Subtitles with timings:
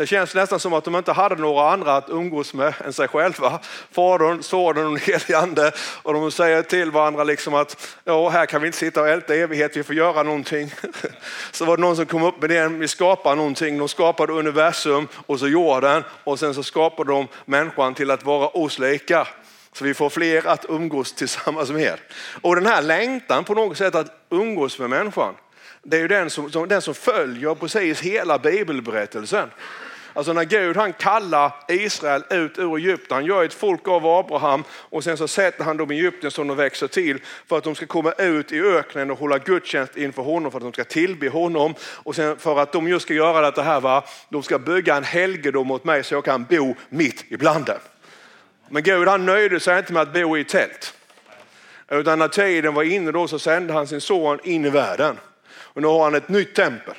[0.00, 3.08] Det känns nästan som att de inte hade några andra att umgås med än sig
[3.08, 3.60] själva.
[3.92, 5.72] Fadern, Sonen och den helige Ande.
[6.02, 9.34] Och de säger till varandra liksom att ja, här kan vi inte sitta och älta
[9.34, 10.74] evighet, vi får göra någonting.
[11.52, 13.78] Så var det någon som kom upp med det, vi skapar någonting.
[13.78, 18.48] De skapade universum och så jorden och sen så skapade de människan till att vara
[18.48, 19.28] oss lika.
[19.72, 21.94] Så vi får fler att umgås tillsammans med.
[22.40, 25.34] Och den här längtan på något sätt att umgås med människan,
[25.82, 29.50] det är ju den som, som, den som följer precis hela bibelberättelsen.
[30.14, 34.64] Alltså när Gud han kallar Israel ut ur Egypten, han gör ett folk av Abraham
[34.70, 37.74] och sen så sätter han dem i Egypten som de växer till för att de
[37.74, 41.28] ska komma ut i öknen och hålla gudstjänst inför honom för att de ska tillbe
[41.28, 41.74] honom.
[41.80, 44.04] Och sen för att de just ska göra det här, va?
[44.28, 47.78] de ska bygga en helgedom åt mig så jag kan bo mitt ibland dem.
[48.68, 50.94] Men Gud han nöjde sig inte med att bo i tält.
[51.90, 55.18] Utan när tiden var inne då så sände han sin son in i världen.
[55.52, 56.94] Och nu har han ett nytt tempel.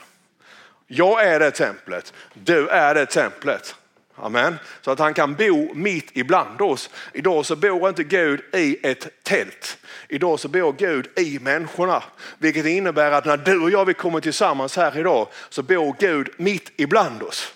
[0.94, 3.76] Jag är det templet, du är det templet.
[4.16, 4.60] Amen.
[4.82, 6.90] Så att han kan bo mitt ibland oss.
[7.14, 9.78] Idag så bor inte Gud i ett tält.
[10.08, 12.04] Idag så bor Gud i människorna.
[12.38, 16.30] Vilket innebär att när du och jag vi kommer tillsammans här idag så bor Gud
[16.38, 17.54] mitt ibland oss.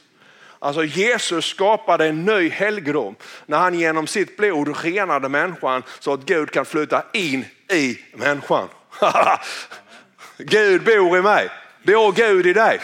[0.60, 6.26] Alltså Jesus skapade en ny helgedom när han genom sitt blod renade människan så att
[6.26, 8.68] Gud kan flytta in i människan.
[10.38, 11.50] Gud bor i mig.
[11.84, 12.80] Bor Gud i dig?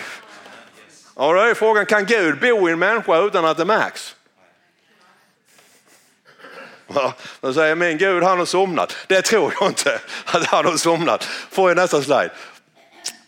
[1.15, 4.15] Ja, då är frågan, kan Gud bo i en människa utan att det märks?
[6.93, 8.97] Ja, då säger min Gud han har somnat.
[9.07, 11.23] Det tror jag inte att han har somnat.
[11.23, 12.31] Får jag nästa slide.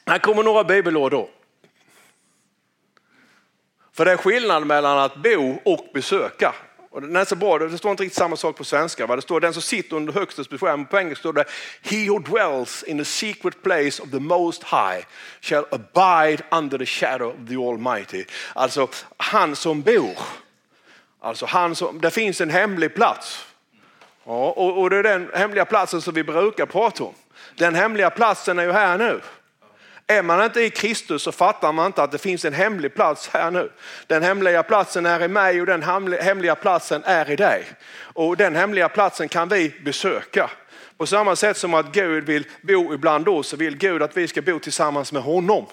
[0.05, 1.29] Här kommer några bibelord då.
[3.93, 6.53] För det är skillnad mellan att bo och besöka.
[6.93, 9.07] Och det är så bra, det står inte riktigt samma sak på svenska.
[9.07, 9.15] Va?
[9.15, 10.85] Det står den som sitter under högstes beskärm.
[10.85, 11.45] På engelska står det
[11.81, 15.05] He who dwells in the secret place of the most high
[15.41, 18.25] shall abide under the shadow of the almighty.
[18.53, 20.17] Alltså han som bor.
[21.21, 23.45] Alltså han som, det finns en hemlig plats.
[24.25, 27.13] Ja, och, och det är den hemliga platsen som vi brukar prata om.
[27.55, 29.21] Den hemliga platsen är ju här nu.
[30.07, 33.29] Är man inte i Kristus så fattar man inte att det finns en hemlig plats
[33.33, 33.71] här nu.
[34.07, 35.83] Den hemliga platsen är i mig och den
[36.21, 37.65] hemliga platsen är i dig.
[38.13, 40.49] Och den hemliga platsen kan vi besöka.
[40.97, 44.27] På samma sätt som att Gud vill bo ibland oss så vill Gud att vi
[44.27, 45.65] ska bo tillsammans med honom.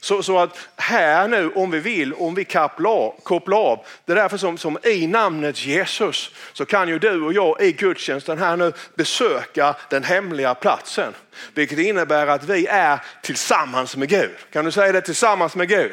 [0.00, 4.12] Så, så, att här nu, om vi vill, om vi kopplar av, kopplar av, det
[4.12, 8.38] är därför som, som i namnet Jesus så kan ju du och jag i gudstjänsten
[8.38, 11.14] här nu besöka den hemliga platsen.
[11.54, 14.36] Vilket innebär att vi är tillsammans med Gud.
[14.52, 15.92] Kan du säga det tillsammans med Gud?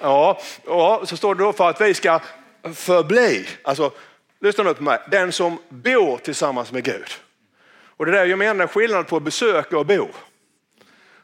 [0.00, 2.20] Ja, ja så står det då för att vi ska
[2.74, 3.90] förbli, alltså
[4.40, 7.10] lyssna nu på mig, den som bor tillsammans med Gud.
[7.96, 10.08] Och det där jag menar skillnad på besöka och bo.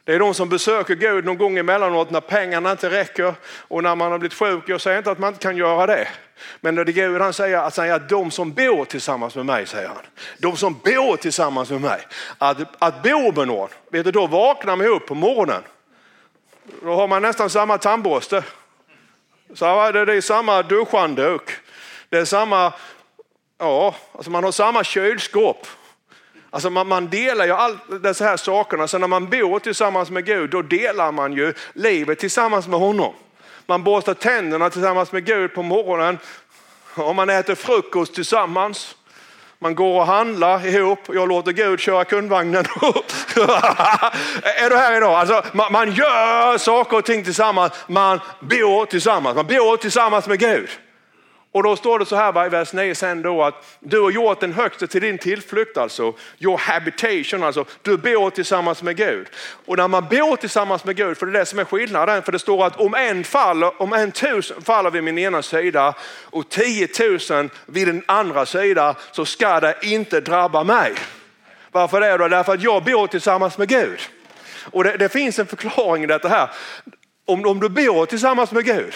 [0.05, 3.95] Det är de som besöker Gud någon gång emellanåt när pengarna inte räcker och när
[3.95, 4.63] man har blivit sjuk.
[4.67, 6.07] Jag säger inte att man inte kan göra det.
[6.61, 9.65] Men det är Gud han säger att, säga att de som bor tillsammans med mig,
[9.65, 9.97] säger han.
[10.37, 12.01] De som bor tillsammans med mig.
[12.37, 15.63] Att, att bo med någon, vet du, då vaknar man upp på morgonen.
[16.81, 18.43] Då har man nästan samma tandborste.
[19.53, 21.51] Så det är samma duschhandduk.
[22.09, 22.73] Det är samma,
[23.57, 25.67] ja, alltså man har samma kylskåp.
[26.53, 28.87] Alltså man, man delar ju alla dessa här sakerna.
[28.87, 33.13] Så när man bor tillsammans med Gud, då delar man ju livet tillsammans med honom.
[33.65, 36.19] Man borstar tänderna tillsammans med Gud på morgonen.
[36.95, 38.95] Och man äter frukost tillsammans.
[39.59, 40.99] Man går och handlar ihop.
[41.07, 42.65] Jag låter Gud köra kundvagnen.
[44.43, 45.13] är du här idag?
[45.13, 47.73] Alltså, man, man gör saker och ting tillsammans.
[47.87, 49.35] Man bor tillsammans.
[49.35, 50.69] Man bor tillsammans med Gud.
[51.53, 54.39] Och då står det så här i vers 9 sen då att du har gjort
[54.39, 56.13] den högste till din tillflykt alltså.
[56.39, 57.65] Your habitation alltså.
[57.81, 59.27] Du bor tillsammans med Gud.
[59.65, 62.23] Och när man bor tillsammans med Gud, för det är det som är skillnaden.
[62.23, 65.93] För det står att om en faller, om en tusen faller vid min ena sida
[66.23, 70.93] och tiotusen vid den andra sida så ska det inte drabba mig.
[71.71, 72.27] Varför det då?
[72.27, 73.99] Därför att jag bor tillsammans med Gud.
[74.71, 76.49] Och det, det finns en förklaring i detta här.
[77.25, 78.93] Om, om du bor tillsammans med Gud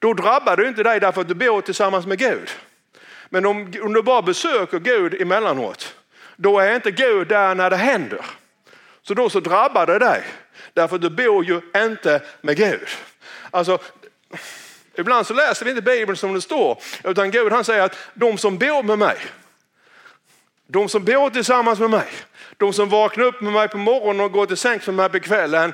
[0.00, 2.50] då drabbar det inte dig därför att du bor tillsammans med Gud.
[3.28, 5.94] Men om, om du bara besöker Gud emellanåt,
[6.36, 8.24] då är inte Gud där när det händer.
[9.02, 10.24] Så då så drabbar det dig.
[10.74, 12.88] Därför att du bor ju inte med Gud.
[13.50, 13.78] Alltså,
[14.94, 18.38] ibland så läser vi inte Bibeln som det står, utan Gud han säger att de
[18.38, 19.16] som bor med mig,
[20.66, 22.08] de som bor tillsammans med mig,
[22.56, 25.20] de som vaknar upp med mig på morgonen och går till sängs med mig på
[25.20, 25.72] kvällen,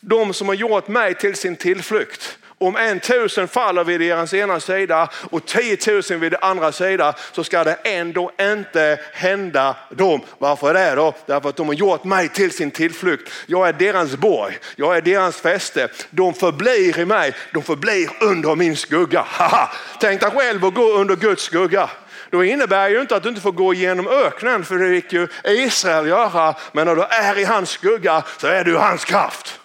[0.00, 4.60] de som har gjort mig till sin tillflykt om en tusen faller vid deras ena
[4.60, 10.20] sida och tiotusen vid den andra sida så ska det ändå inte hända dem.
[10.38, 11.14] Varför det då?
[11.26, 13.32] Därför att de har gjort mig till sin tillflykt.
[13.46, 15.88] Jag är deras borg, jag är deras fäste.
[16.10, 19.24] De förblir i mig, de förblir under min skugga.
[20.00, 21.90] Tänk dig själv att gå under Guds skugga.
[22.30, 25.28] Då innebär ju inte att du inte får gå igenom öknen, för det fick ju
[25.44, 26.54] Israel göra.
[26.72, 29.60] Men när du är i hans skugga så är du hans kraft.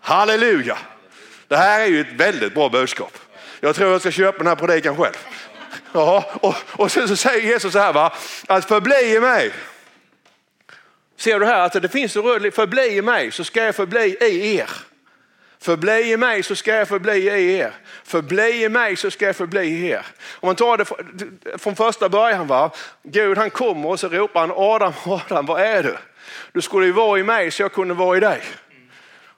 [0.00, 0.78] Halleluja!
[1.48, 3.18] Det här är ju ett väldigt bra budskap.
[3.60, 5.14] Jag tror jag ska köpa den här predikan själv.
[5.92, 8.12] Ja, och, och sen så säger Jesus så här, va?
[8.46, 9.52] att förbli i mig.
[11.16, 14.16] Ser du här att det finns en röd förbli i mig så ska jag förbli
[14.20, 14.70] i er.
[15.60, 17.72] Förbli i mig så ska jag förbli i er.
[18.04, 20.06] Förbli i mig så ska jag förbli i er.
[20.40, 20.84] Om man tar det
[21.58, 22.70] från första början, va?
[23.02, 25.96] Gud han kommer och så ropar han Adam, Adam, var är du?
[26.52, 28.42] Du skulle ju vara i mig så jag kunde vara i dig.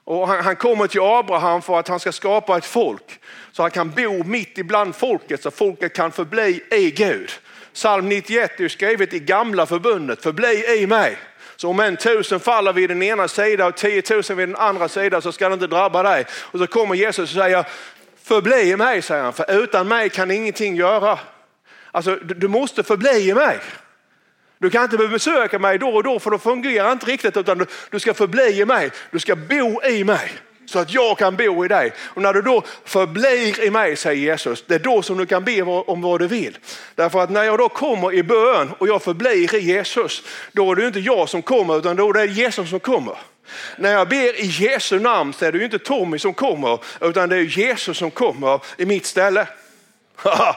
[0.03, 3.19] Och han, han, kommer till Abraham för att han ska skapa ett folk
[3.51, 7.31] så han kan bo mitt ibland folket så folket kan förbli i Gud.
[7.73, 11.17] Psalm 91 är skrivet i gamla förbundet, förbli i mig.
[11.55, 15.21] Så om en tusen faller vid den ena sidan och tiotusen vid den andra sidan
[15.21, 16.25] så ska det inte drabba dig.
[16.31, 17.65] Och så kommer Jesus och säger,
[18.23, 21.19] förbli i mig, säger han, för utan mig kan ingenting göra.
[21.91, 23.59] Alltså du måste förbli i mig.
[24.61, 27.99] Du kan inte besöka mig då och då för då fungerar inte riktigt utan du
[27.99, 28.91] ska förbli i mig.
[29.11, 30.31] Du ska bo i mig
[30.65, 31.93] så att jag kan bo i dig.
[31.99, 35.43] Och när du då förblir i mig, säger Jesus, det är då som du kan
[35.43, 36.57] be om vad du vill.
[36.95, 40.75] Därför att när jag då kommer i bön och jag förblir i Jesus, då är
[40.75, 43.17] det inte jag som kommer utan då är det Jesus som kommer.
[43.77, 47.35] När jag ber i Jesu namn så är det inte Tommy som kommer utan det
[47.35, 49.47] är Jesus som kommer i mitt ställe.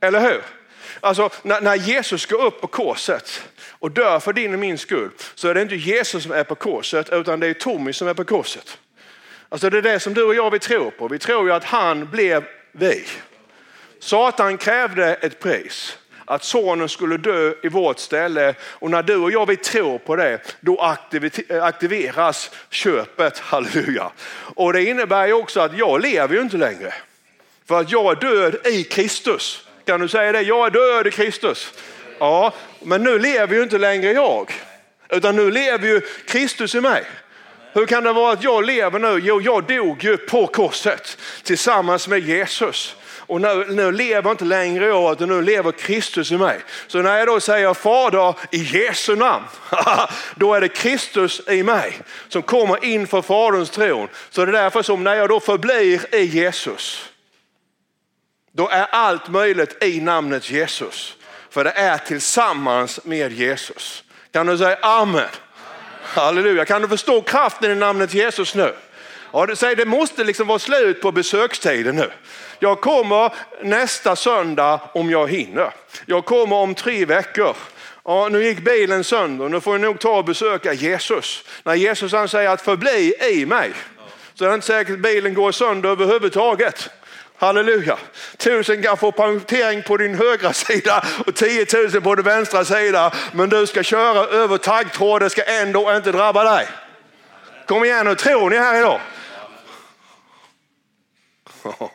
[0.00, 0.57] Eller hur?
[1.00, 5.10] Alltså när, när Jesus går upp på korset och dör för din och min skull
[5.34, 8.14] så är det inte Jesus som är på korset utan det är Tommy som är
[8.14, 8.78] på korset.
[9.48, 11.08] Alltså det är det som du och jag vi tror på.
[11.08, 13.04] Vi tror ju att han blev vi.
[13.98, 19.30] Satan krävde ett pris att sonen skulle dö i vårt ställe och när du och
[19.30, 20.96] jag vi tror på det då
[21.60, 24.10] aktiveras köpet, halleluja.
[24.54, 26.94] Och det innebär ju också att jag lever ju inte längre.
[27.66, 29.67] För att jag är död i Kristus.
[29.88, 30.42] Kan du säger det?
[30.42, 31.72] Jag är död i Kristus.
[32.18, 32.52] Ja,
[32.82, 34.52] men nu lever ju inte längre jag,
[35.08, 37.04] utan nu lever ju Kristus i mig.
[37.72, 39.20] Hur kan det vara att jag lever nu?
[39.22, 42.96] Jo, jag dog ju på korset tillsammans med Jesus.
[43.16, 46.60] Och nu, nu lever inte längre jag, utan nu lever Kristus i mig.
[46.86, 49.44] Så när jag då säger Fader i Jesu namn,
[50.34, 51.98] då är det Kristus i mig
[52.28, 54.08] som kommer inför Faderns tron.
[54.30, 57.08] Så det är därför som när jag då förblir i Jesus,
[58.58, 61.16] då är allt möjligt i namnet Jesus.
[61.50, 64.04] För det är tillsammans med Jesus.
[64.32, 65.28] Kan du säga amen?
[66.02, 66.64] Halleluja.
[66.64, 68.74] Kan du förstå kraften i namnet Jesus nu?
[69.32, 72.10] Ja, det, säger, det måste liksom vara slut på besökstiden nu.
[72.58, 73.32] Jag kommer
[73.62, 75.70] nästa söndag om jag hinner.
[76.06, 77.56] Jag kommer om tre veckor.
[78.04, 81.44] Ja, nu gick bilen sönder, nu får jag nog ta och besöka Jesus.
[81.62, 83.72] När Jesus han säger att förbli i mig
[84.34, 86.90] så är det inte säkert att bilen går sönder överhuvudtaget.
[87.38, 87.98] Halleluja.
[88.36, 93.12] Tusen kan få punktering på din högra sida och tiotusen på din vänstra sida.
[93.32, 96.68] Men du ska köra över taggtråd, det ska ändå inte drabba dig.
[97.66, 99.00] Kom igen nu, tror ni här idag?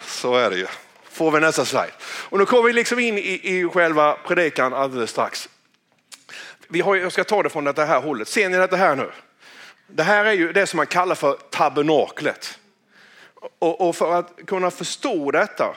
[0.00, 0.66] Så är det ju.
[1.12, 1.92] Får vi nästa slide.
[2.02, 5.48] Och nu kommer vi liksom in i, i själva predikan alldeles strax.
[6.68, 8.28] Vi har, jag ska ta det från det här hållet.
[8.28, 9.10] Ser ni det här nu?
[9.86, 12.58] Det här är ju det som man kallar för tabernaklet.
[13.58, 15.76] Och, och för att kunna förstå detta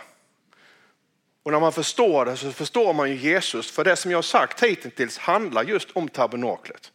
[1.44, 3.72] och när man förstår det så förstår man ju Jesus.
[3.72, 6.92] För det som jag har sagt hittills handlar just om tabernaklet.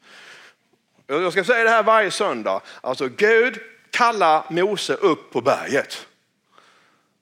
[1.06, 2.60] Jag ska säga det här varje söndag.
[2.80, 6.06] Alltså Gud kallar Mose upp på berget.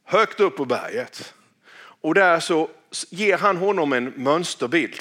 [0.05, 1.35] Högt upp på berget.
[1.77, 2.71] Och där så
[3.11, 5.01] ger han honom en mönsterbild.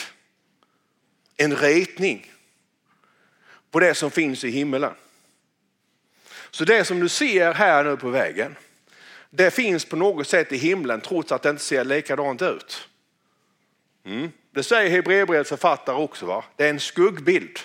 [1.38, 2.32] En ritning
[3.72, 4.94] på det som finns i himmelen.
[6.54, 8.56] Så det som du ser här nu på vägen,
[9.30, 12.88] det finns på något sätt i himlen trots att det inte ser likadant ut.
[14.06, 14.32] Mm.
[14.52, 16.26] Det säger Hebreerbrevets författare också.
[16.26, 16.44] Va?
[16.56, 17.60] Det är en skuggbild.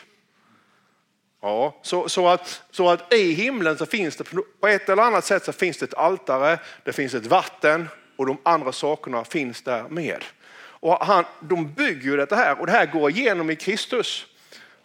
[1.42, 4.25] Ja, så, så, att, så att i himlen så finns det
[4.61, 8.26] på ett eller annat sätt så finns det ett altare, det finns ett vatten och
[8.26, 10.25] de andra sakerna finns där med.
[10.61, 14.26] Och han, de bygger ju detta här och det här går igenom i Kristus.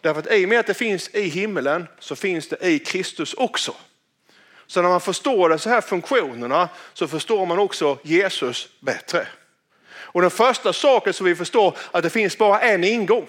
[0.00, 3.34] Därför att i och med att det finns i himlen så finns det i Kristus
[3.34, 3.74] också.
[4.66, 9.26] Så när man förstår de så här funktionerna så förstår man också Jesus bättre.
[9.86, 13.26] Och den första saken som vi förstår att det finns bara en ingång.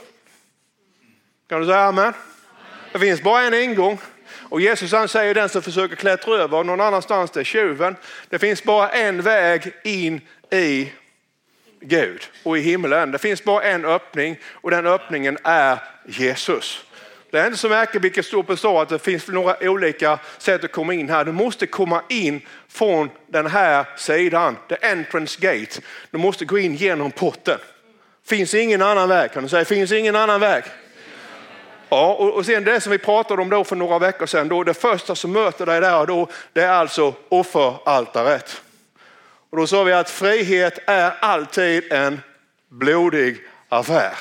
[1.50, 2.13] Kan du säga amen?
[2.92, 3.98] Det finns bara en ingång
[4.50, 7.96] Och Jesus han säger den som försöker klättra över någon annanstans, det är tjuven.
[8.30, 10.92] Det finns bara en väg in i
[11.80, 13.12] Gud och i himlen.
[13.12, 16.86] Det finns bara en öppning och den öppningen är Jesus.
[17.36, 20.72] Det är inte så märkligt vilket står på att det finns några olika sätt att
[20.72, 21.25] komma in här.
[21.25, 25.82] Du måste komma in från den här sidan, the entrance gate.
[26.12, 27.58] Du måste gå in genom porten.
[28.25, 30.63] Finns ingen annan väg kan du säga, finns ingen annan väg.
[31.89, 34.63] Ja, och, och sen det som vi pratade om då för några veckor sedan, då
[34.63, 38.62] det första som möter dig där då, det är alltså offeraltaret.
[39.50, 42.22] Och då sa vi att frihet är alltid en
[42.70, 43.38] blodig
[43.70, 44.13] affär.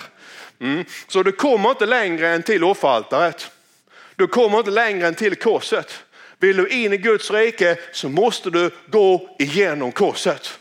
[0.61, 0.85] Mm.
[1.09, 3.51] Så du kommer inte längre än till offeraltaret.
[4.17, 6.05] Du kommer inte längre än till korset.
[6.39, 10.59] Vill du in i Guds rike så måste du gå igenom korset.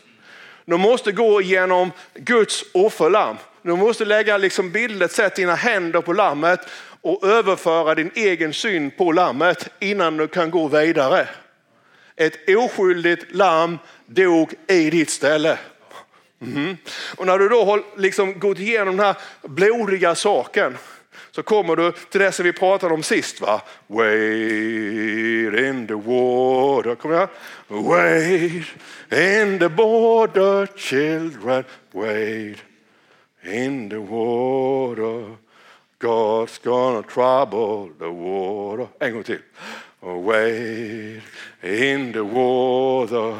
[0.64, 3.36] Du måste gå igenom Guds offerlamm.
[3.62, 6.60] Du måste lägga liksom bildligt sett dina händer på lammet
[7.00, 11.28] och överföra din egen syn på lammet innan du kan gå vidare.
[12.16, 15.58] Ett oskyldigt lamm dog i ditt ställe.
[16.46, 16.76] Mm.
[17.16, 20.76] Och när du då har liksom gått igenom den här blodiga saken
[21.30, 23.40] så kommer du till det som vi pratade om sist.
[23.40, 23.62] Va?
[23.86, 26.94] Wait in the water.
[26.94, 27.28] Kommer jag?
[27.68, 28.66] Wait
[29.12, 31.64] in the border children.
[31.92, 32.58] Wait
[33.42, 35.36] in the water.
[35.98, 38.88] God's gonna trouble the water.
[38.98, 39.42] En gång till.
[40.00, 41.22] Wait
[41.62, 43.36] in the water.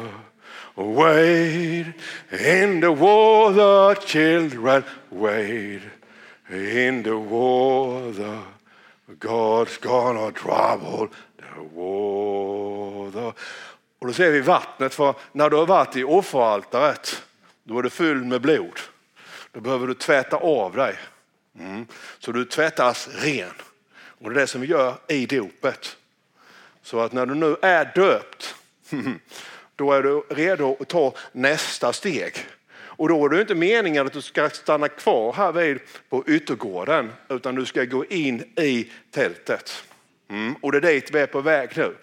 [0.75, 1.85] Wait
[2.31, 4.83] in the water, children.
[5.09, 5.81] Wait
[6.49, 8.39] in the water.
[9.19, 13.33] God's gonna trouble the water.
[13.99, 17.23] Och då ser vi vattnet, för när du har varit i offeraltaret,
[17.63, 18.79] då är du full med blod.
[19.51, 20.95] Då behöver du tvätta av dig.
[21.59, 21.87] Mm.
[22.19, 23.53] Så du tvättas ren.
[24.19, 25.97] Och det är det som vi gör i dopet.
[26.81, 28.55] Så att när du nu är döpt,
[28.91, 29.19] mm,
[29.75, 32.33] då är du redo att ta nästa steg.
[32.97, 35.79] Och då är det inte meningen att du ska stanna kvar här vid
[36.09, 39.83] på yttergården, utan du ska gå in i tältet.
[40.29, 40.55] Mm.
[40.61, 41.95] Och det är dit vi är på väg nu.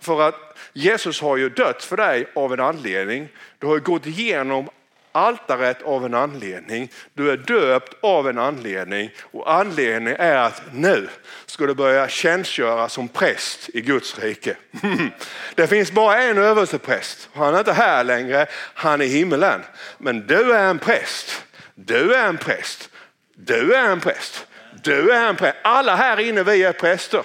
[0.00, 3.28] För att Jesus har ju dött för dig av en anledning.
[3.58, 4.68] Du har gått igenom
[5.18, 6.90] altaret av en anledning.
[7.14, 11.08] Du är döpt av en anledning och anledningen är att nu
[11.46, 14.56] ska du börja tjänstgöra som präst i Guds rike.
[15.54, 17.28] Det finns bara en överstepräst.
[17.32, 19.64] Han är inte här längre, han är i himmelen.
[19.98, 21.44] Men du är en präst.
[21.74, 22.90] Du är en präst.
[23.34, 24.46] Du är en präst.
[24.82, 25.56] Du är en präst.
[25.62, 27.22] Alla här inne vi är präster.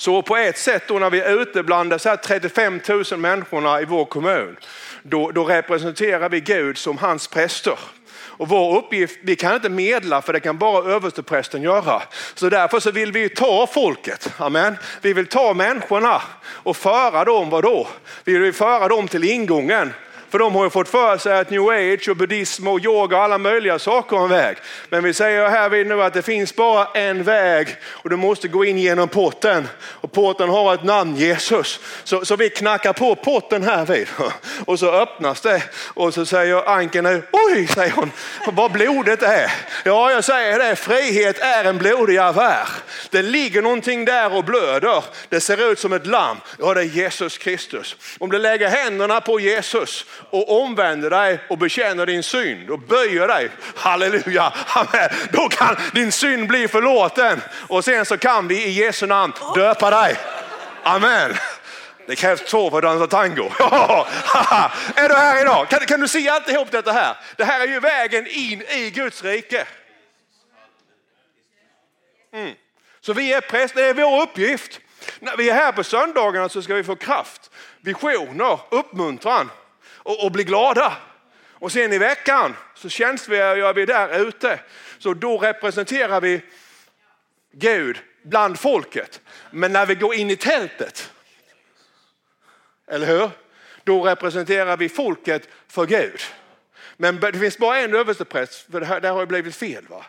[0.00, 3.84] Så på ett sätt då när vi är ute bland de 35 000 människorna i
[3.84, 4.56] vår kommun
[5.02, 7.78] då, då representerar vi Gud som hans präster.
[8.12, 12.02] Och vår uppgift, vi kan inte medla för det kan bara översteprästen göra.
[12.34, 14.76] Så därför så vill vi ta folket, amen.
[15.02, 17.88] Vi vill ta människorna och föra dem, vadå?
[18.24, 19.92] Vi vill föra dem till ingången
[20.30, 23.22] för de har ju fått för sig att new age och buddhism och yoga och
[23.22, 24.56] alla möjliga saker är en väg.
[24.88, 28.48] Men vi säger här vid nu att det finns bara en väg och du måste
[28.48, 29.68] gå in genom porten.
[29.80, 31.80] Och porten har ett namn, Jesus.
[32.04, 34.08] Så, så vi knackar på porten här vid.
[34.64, 35.62] Och så öppnas det
[35.94, 38.10] och så säger Anken nu, oj säger hon,
[38.52, 39.52] vad blodet är.
[39.84, 42.68] Ja jag säger det, frihet är en blodig affär.
[43.10, 45.04] Det ligger någonting där och blöder.
[45.28, 46.36] Det ser ut som ett lamm.
[46.58, 47.96] Ja det är Jesus Kristus.
[48.18, 53.28] Om du lägger händerna på Jesus och omvänder dig och bekänner din synd och böjer
[53.28, 55.08] dig, halleluja, amen.
[55.32, 59.90] då kan din synd bli förlåten och sen så kan vi i Jesu namn döpa
[59.90, 60.16] dig.
[60.82, 61.34] Amen.
[62.06, 63.44] Det krävs två för att dansa tango.
[64.94, 65.68] är du här idag?
[65.68, 67.16] Kan, kan du se alltihop detta här?
[67.36, 69.66] Det här är ju vägen in i Guds rike.
[72.32, 72.54] Mm.
[73.00, 74.80] Så vi är präster, det är vår uppgift.
[75.20, 77.50] När vi är här på söndagarna så ska vi få kraft,
[77.80, 79.50] visioner, uppmuntran
[80.02, 80.96] och, och bli glada.
[81.52, 84.60] Och sen i veckan så tjänstgör vi där ute.
[84.98, 86.42] Så då representerar vi
[87.52, 89.20] Gud bland folket.
[89.50, 91.12] Men när vi går in i tältet,
[92.88, 93.30] eller hur?
[93.84, 96.20] Då representerar vi folket för Gud.
[96.96, 99.86] Men det finns bara en överstepräst, för det här, det har blivit fel.
[99.88, 100.06] Va?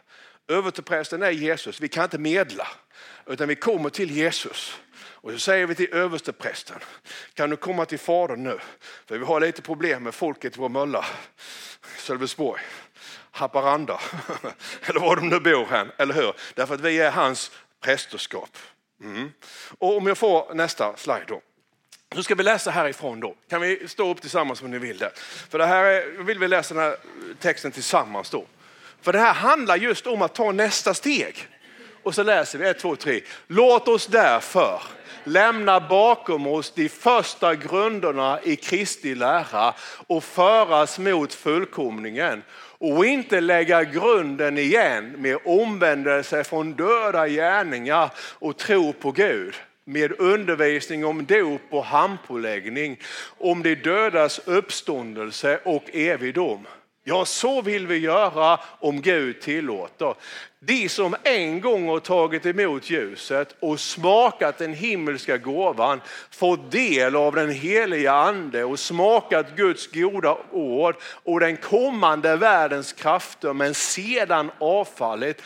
[0.48, 2.68] Översteprästen är Jesus, vi kan inte medla.
[3.26, 4.80] Utan vi kommer till Jesus.
[5.22, 6.80] Och så säger vi till översteprästen,
[7.34, 8.60] kan du komma till fadern nu?
[9.06, 11.06] För vi har lite problem med folket i vår mölla,
[11.98, 12.62] Sölvesborg,
[13.32, 14.00] Haparanda,
[14.82, 16.34] eller var de nu bor här, eller hur?
[16.56, 17.52] Därför att vi är hans
[17.82, 18.58] prästerskap.
[19.04, 19.32] Mm.
[19.78, 21.42] Och om jag får nästa slide då.
[22.16, 23.36] Nu ska vi läsa härifrån då.
[23.50, 25.12] Kan vi stå upp tillsammans om ni vill det?
[25.50, 26.98] För det här är, vill vi läsa den här
[27.40, 28.46] texten tillsammans då.
[29.02, 31.48] För det här handlar just om att ta nästa steg.
[32.04, 33.22] Och så läser vi 1, 2, 3.
[33.48, 34.82] Låt oss därför
[35.24, 39.74] lämna bakom oss de första grunderna i Kristi lära
[40.08, 42.44] och föras mot fullkomningen
[42.78, 49.56] och inte lägga grunden igen med omvändelse från döda gärningar och tro på Gud
[49.86, 53.00] med undervisning om dop och handpåläggning,
[53.38, 56.68] om de dödas uppståndelse och evig dom.
[57.04, 60.14] Ja, så vill vi göra om Gud tillåter.
[60.64, 66.02] De som en gång har tagit emot ljuset och smakat den himmelska gåvan,
[66.32, 72.94] fått del av den heliga ande och smakat Guds goda ord och den kommande världens
[72.94, 75.42] krafter men sedan avfallit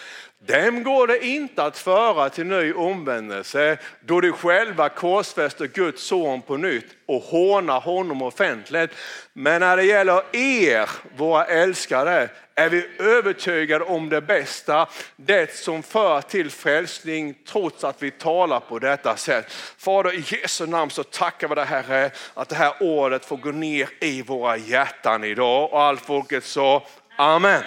[0.45, 6.41] dem går det inte att föra till ny omvändelse då de själva korsfäster Guds son
[6.41, 8.91] på nytt och hånar honom offentligt.
[9.33, 15.83] Men när det gäller er, våra älskade, är vi övertygade om det bästa, det som
[15.83, 19.51] för till frälsning trots att vi talar på detta sätt.
[19.77, 23.51] Fader, i Jesu namn så tackar vi dig Herre att det här ordet får gå
[23.51, 25.73] ner i våra hjärtan idag.
[25.73, 26.87] Och allt folket sa
[27.17, 27.63] Amen.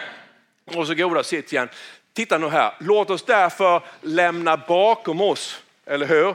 [0.75, 1.69] Och så goda sitt igen.
[2.19, 6.35] Titta nu här, låt oss därför lämna bakom oss, eller hur?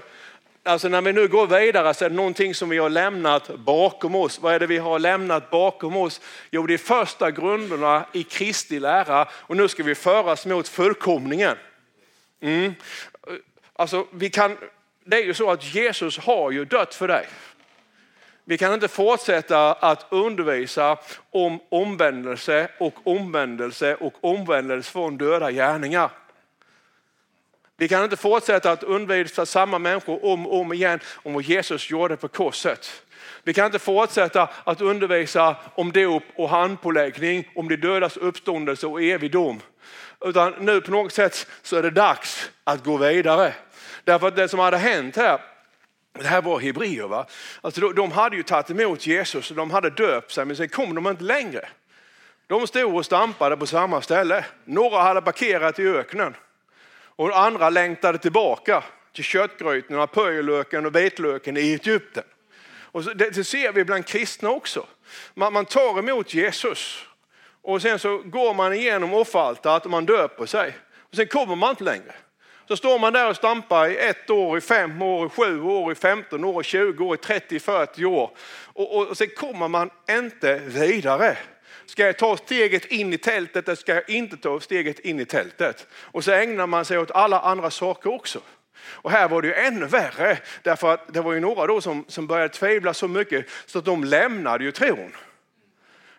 [0.64, 4.16] Alltså när vi nu går vidare så är det någonting som vi har lämnat bakom
[4.16, 4.40] oss.
[4.40, 6.22] Vad är det vi har lämnat bakom oss?
[6.52, 11.58] Jo, det är första grunderna i Kristi lära och nu ska vi föras mot fullkomningen.
[12.42, 12.74] Mm.
[13.74, 14.58] Alltså, vi kan,
[15.06, 17.28] det är ju så att Jesus har ju dött för dig.
[18.46, 20.98] Vi kan inte fortsätta att undervisa
[21.32, 26.10] om omvändelse och omvändelse och omvändelse från döda gärningar.
[27.78, 31.90] Vi kan inte fortsätta att undervisa samma människor om och om igen om vad Jesus
[31.90, 33.04] gjorde på korset.
[33.44, 39.02] Vi kan inte fortsätta att undervisa om dop och handpåläggning, om de dödas uppståndelse och
[39.02, 39.62] evig dom.
[40.26, 43.54] Utan nu på något sätt så är det dags att gå vidare.
[44.04, 45.40] Därför att det som hade hänt här
[46.14, 47.08] det här var hebreer.
[47.08, 47.26] Va?
[47.62, 50.96] Alltså de hade ju tagit emot Jesus och de hade döpt sig men sen kom
[50.96, 51.68] de inte längre.
[52.48, 54.46] De stod och stampade på samma ställe.
[54.66, 56.36] Några hade parkerat i öknen
[57.16, 62.24] och andra längtade tillbaka till köttgrytorna, purjolöken och vitlöken i Egypten.
[62.66, 64.86] Och det, det ser vi bland kristna också.
[65.34, 67.06] Man, man tar emot Jesus
[67.62, 70.78] och sen så går man igenom offeraltaret och man döper sig.
[71.00, 72.14] Och sen kommer man inte längre.
[72.74, 75.92] Så står man där och stampar i ett år, i fem år, i sju år,
[75.92, 78.32] i femton år, i tjugo år, i trettio, fyrtio år.
[78.74, 81.38] Och, och, och sen kommer man inte vidare.
[81.86, 85.26] Ska jag ta steget in i tältet eller ska jag inte ta steget in i
[85.26, 85.88] tältet?
[85.94, 88.40] Och så ägnar man sig åt alla andra saker också.
[88.78, 92.06] Och här var det ju ännu värre, därför att det var ju några då som,
[92.08, 95.12] som började tvivla så mycket så att de lämnade ju tron.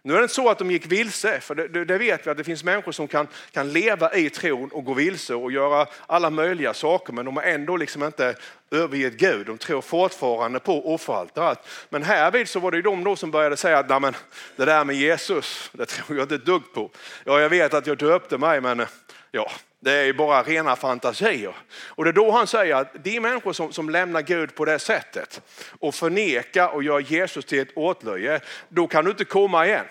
[0.07, 2.37] Nu är det inte så att de gick vilse, för det, det, vet vi att
[2.37, 6.31] det finns människor som kan, kan leva i tron och gå vilse och göra alla
[6.31, 8.35] möjliga saker, men de har ändå liksom inte
[8.71, 9.47] övergett Gud.
[9.47, 11.59] De tror fortfarande på offeraltaret.
[11.88, 14.14] Men härvid så var det ju de då som började säga att men,
[14.57, 16.90] det där med Jesus, det tror jag inte ett dugg på.
[17.25, 18.88] Ja, jag vet att jag döpte mig, men eh,
[19.31, 19.51] ja,
[19.85, 21.55] det är ju bara rena fantasier.
[21.87, 24.79] Och det är då han säger att de människor som, som lämnar Gud på det
[24.79, 25.40] sättet
[25.81, 29.85] och förnekar och gör Jesus till ett åtlöje, då kan du inte komma igen.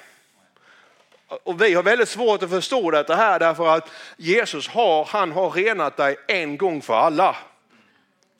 [1.27, 5.49] Och vi har väldigt svårt att förstå detta här därför att Jesus har, han har
[5.49, 7.35] renat dig en gång för alla.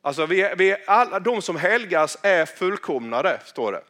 [0.01, 3.81] Alltså vi, vi alla, de som helgas är fullkomnade, står det.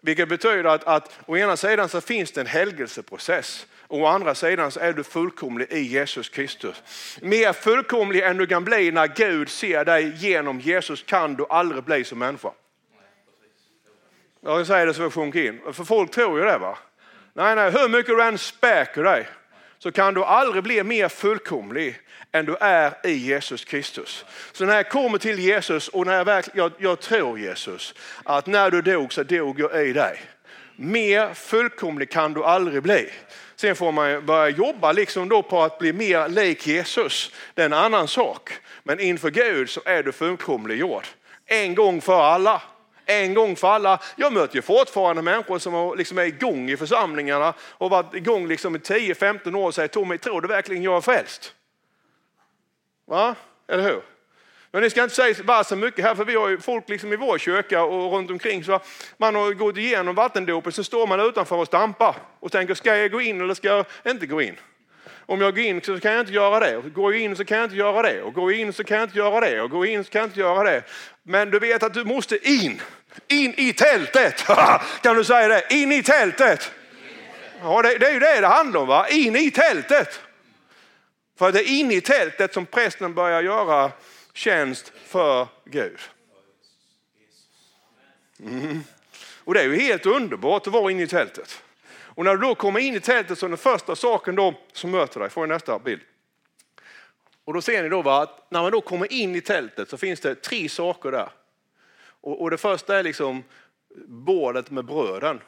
[0.00, 3.66] Vilket betyder att, att å ena sidan så finns det en helgelseprocess.
[3.90, 6.82] Och å andra sidan så är du fullkomlig i Jesus Kristus.
[7.22, 11.84] Mer fullkomlig än du kan bli när Gud ser dig genom Jesus kan du aldrig
[11.84, 12.50] bli som människa.
[14.40, 15.60] Jag säger det så det sjunker in.
[15.72, 16.78] För folk tror ju det va.
[17.32, 19.28] Nej, nej, hur mycket du än späker dig
[19.78, 22.00] så kan du aldrig bli mer fullkomlig
[22.32, 24.24] än du är i Jesus Kristus.
[24.52, 28.46] Så när jag kommer till Jesus och när jag, verkligen, jag, jag tror Jesus, att
[28.46, 30.20] när du dog så dog jag i dig.
[30.76, 33.10] Mer fullkomlig kan du aldrig bli.
[33.60, 37.32] Sen får man börja jobba liksom då på att bli mer lik Jesus.
[37.54, 38.52] Det är en annan sak.
[38.82, 41.06] Men inför Gud så är du fullkomliggjord.
[41.46, 42.62] En gång för alla.
[43.06, 44.00] En gång för alla.
[44.16, 48.76] Jag möter ju fortfarande människor som liksom är igång i församlingarna och varit igång liksom
[48.76, 51.54] i 10-15 år och säger Tommy, tror du verkligen jag är frälst?
[53.06, 53.34] Va?
[53.68, 54.02] Eller hur?
[54.72, 57.16] Men det ska inte sägas så mycket här, för vi har ju folk liksom i
[57.16, 58.64] vår kyrka och runt omkring.
[58.64, 58.80] Så
[59.16, 63.10] man har gått igenom vattendopet, så står man utanför och stampar och tänker, ska jag
[63.10, 64.56] gå in eller ska jag inte gå in?
[65.26, 67.44] Om jag går in så kan jag inte göra det, och går jag in så
[67.44, 69.60] kan jag inte göra det, och går jag in så kan jag inte göra det,
[69.60, 70.82] och går jag in så kan jag inte göra det.
[71.22, 72.80] Men du vet att du måste in,
[73.28, 74.44] in i tältet.
[75.02, 75.64] kan du säga det?
[75.70, 76.70] In i tältet.
[77.62, 79.08] Ja, det, det är ju det det handlar om, va?
[79.08, 80.20] in i tältet.
[81.38, 83.90] För det är inne i tältet som prästen börjar göra
[84.32, 85.98] tjänst för Gud.
[88.40, 88.80] Mm.
[89.44, 91.62] Och det är ju helt underbart att vara inne i tältet.
[91.92, 94.90] Och när du då kommer in i tältet så är den första saken då som
[94.90, 96.00] möter dig, får jag nästa bild.
[97.44, 100.20] Och då ser ni då att när man då kommer in i tältet så finns
[100.20, 101.32] det tre saker där.
[102.00, 103.44] Och, och det första är liksom
[104.06, 105.40] bordet med bröden.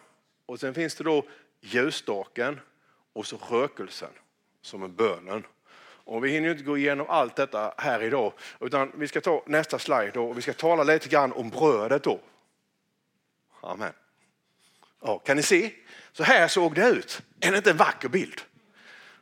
[0.47, 1.25] Och sen finns det då
[1.61, 2.61] ljusstaken
[3.13, 4.11] och så rökelsen
[4.63, 5.45] som är bönen.
[6.05, 9.79] Och vi hinner inte gå igenom allt detta här idag, utan vi ska ta nästa
[9.79, 12.21] slide då, och vi ska tala lite grann om brödet då.
[13.61, 13.93] Amen.
[15.03, 15.71] Ja, kan ni se?
[16.13, 17.23] Så här såg det ut.
[17.41, 18.41] Är det inte en vacker bild?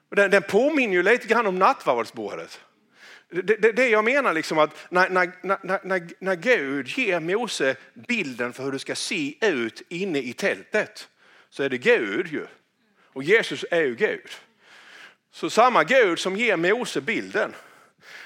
[0.09, 2.61] Den, den påminner ju lite grann om nattvardsbordet.
[3.31, 7.77] Det, det, det, jag menar liksom att när, när, när, när, när Gud ger Mose
[7.95, 11.09] bilden för hur det ska se ut inne i tältet
[11.51, 12.47] så är det Gud ju.
[13.13, 14.31] Och Jesus är ju Gud.
[15.33, 17.55] Så samma Gud som ger Mose bilden,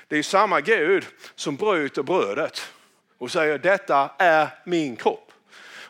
[0.08, 2.72] det är samma Gud som bryter brödet
[3.18, 5.32] och säger detta är min kropp.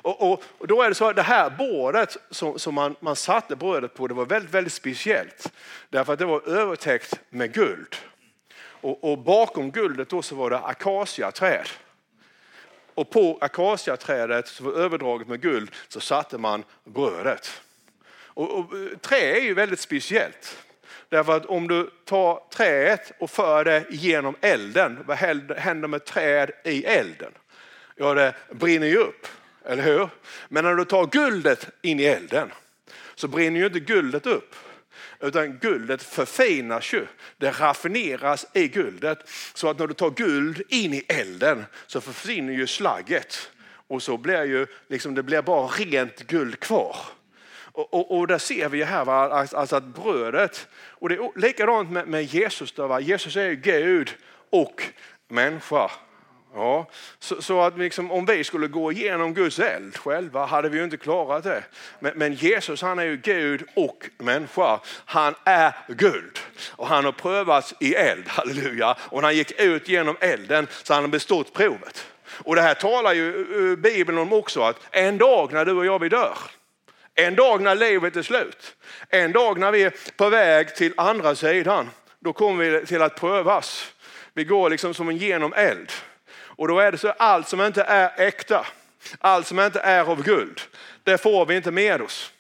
[0.04, 3.16] Och, och, och, då är det så att det här bordet som, som man, man
[3.16, 5.52] satte brödet på, det var väldigt, väldigt speciellt.
[5.90, 7.96] Därför att det var övertäckt med guld.
[8.56, 11.68] Och, och bakom guldet då så var det akaciaträd.
[12.94, 17.62] Och på akaciaträdet som var överdraget med guld så satte man brödet.
[18.14, 20.58] Och, och, eh, trä är ju väldigt speciellt.
[21.08, 26.50] Därför att om du tar träet och för det genom elden, vad händer med träd
[26.64, 27.32] i elden?
[27.96, 29.26] Ja, det brinner ju upp,
[29.64, 30.08] eller hur?
[30.48, 32.52] Men när du tar guldet in i elden
[33.14, 34.54] så brinner ju inte guldet upp.
[35.20, 37.06] Utan guldet förfinas ju.
[37.38, 39.18] Det raffineras i guldet.
[39.54, 43.50] Så att när du tar guld in i elden så försvinner ju slagget.
[43.86, 46.96] Och så blir ju, liksom, det blir bara rent guld kvar.
[47.74, 49.46] Och, och, och där ser vi här va?
[49.52, 52.72] Alltså att brödet, och det är likadant med, med Jesus.
[52.72, 53.00] Då, va?
[53.00, 54.10] Jesus är ju Gud
[54.50, 54.82] och
[55.28, 55.90] människa.
[56.54, 56.86] Ja,
[57.18, 60.84] så, så, att liksom, om vi skulle gå igenom Guds eld själva hade vi ju
[60.84, 61.64] inte klarat det.
[62.00, 64.80] Men, men, Jesus han är ju Gud och människa.
[65.04, 66.38] Han är guld
[66.70, 68.96] och han har prövats i eld, halleluja.
[69.00, 72.06] Och när han gick ut genom elden så han har bestått provet.
[72.26, 75.86] Och det här talar ju eh, Bibeln om också att en dag när du och
[75.86, 76.38] jag vi dör,
[77.14, 78.76] en dag när livet är slut,
[79.08, 83.20] en dag när vi är på väg till andra sidan, då kommer vi till att
[83.20, 83.92] prövas.
[84.32, 85.92] Vi går liksom som en genom eld.
[86.56, 88.66] Och då är det så allt som inte är äkta,
[89.18, 90.60] allt som inte är av guld,
[91.02, 92.32] det får vi inte med oss.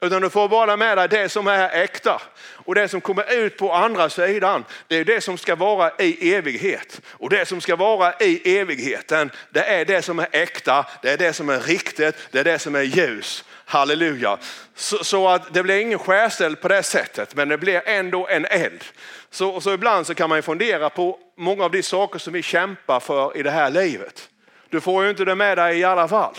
[0.00, 2.22] Utan du får bara med dig det som är äkta.
[2.64, 6.34] Och det som kommer ut på andra sidan, det är det som ska vara i
[6.34, 7.00] evighet.
[7.08, 11.18] Och det som ska vara i evigheten, det är det som är äkta, det är
[11.18, 13.44] det som är riktigt, det är det som är ljus.
[13.64, 14.38] Halleluja.
[14.74, 18.44] Så, så att det blir ingen skärseld på det sättet, men det blir ändå en
[18.44, 18.84] eld.
[19.30, 23.00] Så, så ibland så kan man fundera på många av de saker som vi kämpar
[23.00, 24.28] för i det här livet.
[24.68, 26.34] Du får ju inte det med dig i alla fall.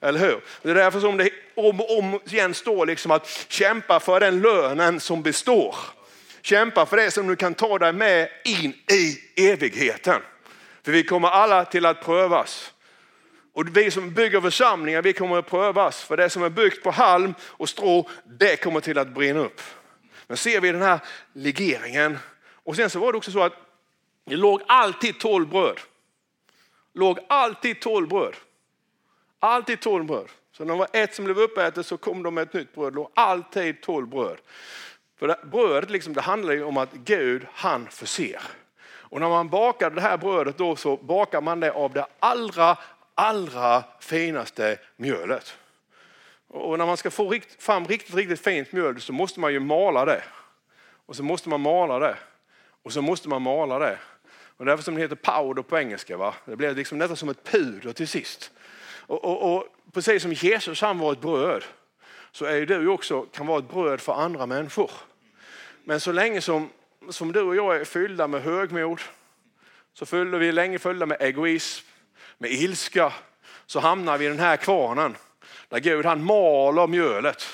[0.00, 0.40] Eller hur?
[0.62, 4.40] Det är därför som det om och om igen står liksom att kämpa för den
[4.40, 5.76] lönen som består.
[6.42, 9.18] Kämpa för det som du kan ta dig med in i
[9.50, 10.20] evigheten.
[10.82, 12.72] För vi kommer alla till att prövas.
[13.52, 16.02] Och vi som bygger församlingar, vi kommer att prövas.
[16.02, 19.60] För det som är byggt på halm och strå, det kommer till att brinna upp.
[20.26, 21.00] Men ser vi den här
[21.32, 22.18] legeringen.
[22.64, 23.52] Och sen så var det också så att
[24.26, 25.80] det låg alltid tolv bröd.
[26.94, 28.34] låg alltid tolv bröd.
[29.40, 30.28] Alltid tolv bröd.
[30.52, 32.92] Så när det var ett som blev uppätet så kom de med ett nytt bröd.
[32.92, 34.38] Det låg alltid tolv bröd.
[35.18, 38.40] För det, brödet liksom, det handlar ju om att Gud han förser.
[39.10, 42.78] Och när man bakar det här brödet då så bakar man det av det allra,
[43.14, 45.58] allra finaste mjölet.
[46.48, 50.04] Och när man ska få fram riktigt, riktigt fint mjöl så måste man ju mala
[50.04, 50.22] det.
[51.06, 52.16] Och så måste man mala det.
[52.82, 53.98] Och så måste man mala det.
[54.56, 56.16] Och därför som det heter powder på engelska.
[56.16, 56.34] Va?
[56.44, 58.50] Det blir liksom nästan som ett puder till sist.
[59.08, 61.64] Och, och, och precis som Jesus han var ett bröd
[62.32, 64.90] så är du också kan vara ett bröd för andra människor.
[65.84, 66.70] Men så länge som,
[67.10, 69.00] som du och jag är fyllda med högmod,
[69.94, 71.86] så fyller vi länge fyllda med egoism,
[72.38, 73.12] med ilska,
[73.66, 75.16] så hamnar vi i den här kvarnen
[75.68, 77.46] där Gud han maler mjölet.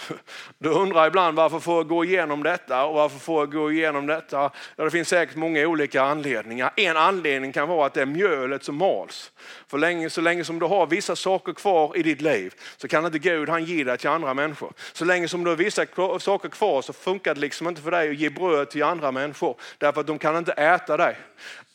[0.59, 4.07] Du undrar ibland varför får jag gå igenom detta och varför får jag gå igenom
[4.07, 4.51] detta?
[4.77, 6.73] Ja, det finns säkert många olika anledningar.
[6.77, 9.33] En anledning kan vara att det är mjölet som mals.
[9.69, 13.07] För länge, så länge som du har vissa saker kvar i ditt liv så kan
[13.07, 14.73] inte Gud han ge det till andra människor.
[14.93, 15.87] Så länge som du har vissa
[16.21, 19.57] saker kvar så funkar det liksom inte för dig att ge bröd till andra människor.
[19.79, 21.17] Därför att de kan inte äta dig.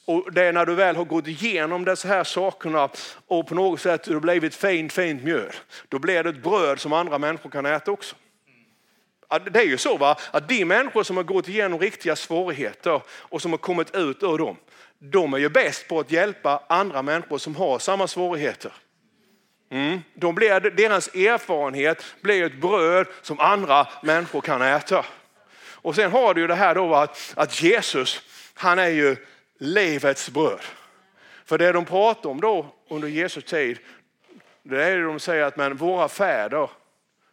[0.10, 2.90] Och det är när du väl har gått igenom dessa här sakerna
[3.28, 5.54] och på något sätt du blivit fint, fint mjöl.
[5.90, 8.16] Då blir det ett bröd som andra människor kan äta också.
[9.52, 10.18] Det är ju så va?
[10.32, 14.38] att de människor som har gått igenom riktiga svårigheter och som har kommit ut ur
[14.38, 14.58] dem,
[15.00, 18.72] de är ju bäst på att hjälpa andra människor som har samma svårigheter.
[19.72, 20.00] Mm.
[20.14, 25.06] De blir, deras erfarenhet blir ett bröd som andra människor kan äta.
[25.72, 28.22] Och sen har du ju det här då att, att Jesus,
[28.54, 29.16] han är ju
[29.60, 30.62] livets bröd.
[31.46, 33.80] För det de pratar om då under Jesu tid,
[34.64, 36.70] det är det de säger att men våra fäder,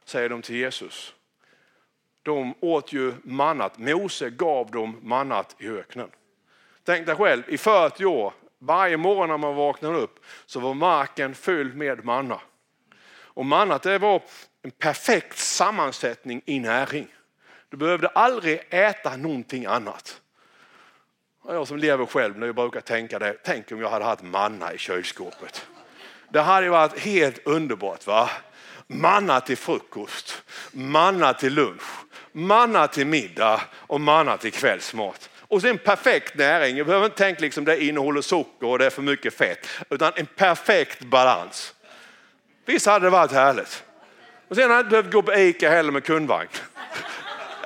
[0.04, 1.14] säger de till Jesus,
[2.22, 3.78] de åt ju mannat.
[3.78, 6.10] Mose gav dem mannat i öknen.
[6.84, 11.34] Tänk dig själv, i 40 år, varje morgon när man vaknade upp så var marken
[11.34, 12.40] fylld med manna.
[13.08, 14.22] Och mannat det var
[14.62, 17.08] en perfekt sammansättning i näring.
[17.68, 20.20] Du behövde aldrig äta någonting annat.
[21.48, 24.78] Jag som lever själv nu brukar tänka det, tänk om jag hade haft manna i
[24.78, 25.66] kylskåpet.
[26.28, 28.06] Det hade varit helt underbart.
[28.06, 28.30] va?
[28.86, 31.82] Manna till frukost, manna till lunch,
[32.32, 35.30] manna till middag och manna till kvällsmat.
[35.40, 36.76] Och sen perfekt näring.
[36.76, 39.68] Jag behöver inte tänka liksom det innehåller socker och det är för mycket fett.
[39.90, 41.74] Utan en perfekt balans.
[42.64, 43.84] Visst hade det varit härligt.
[44.48, 46.48] Och sen hade jag inte behövt gå på Ica heller med kundvagn.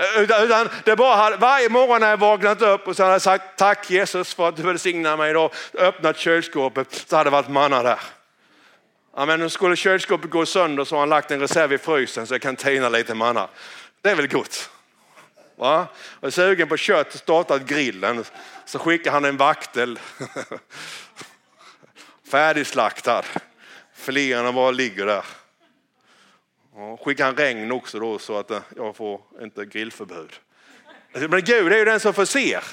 [0.01, 3.23] Eh, utan det bara hade, varje morgon när jag vaknat upp och så hade jag
[3.23, 5.53] sagt tack Jesus för att du välsignar mig idag.
[5.75, 8.01] Öppnat kylskåpet så hade det varit manna där.
[9.17, 12.35] Ja, men skulle kylskåpet gå sönder så har han lagt en reserv i frysen så
[12.35, 13.49] jag kan tina lite manna.
[14.03, 14.71] Det är väl gott?
[15.57, 15.87] Va?
[16.21, 18.25] Och är sugen på kött, startat grillen,
[18.65, 19.99] så skickar han en vaktel.
[22.31, 23.25] Färdigslaktad.
[23.95, 25.25] Filéerna bara ligger där.
[26.81, 30.31] Och skickar han regn också då så att eh, jag får inte grillförbud.
[31.13, 32.65] Alltså, men Gud är ju den som förser.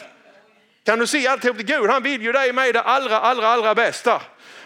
[0.84, 1.90] Kan du se alltihop till Gud?
[1.90, 4.22] Han vill ju dig med det allra, allra, allra bästa.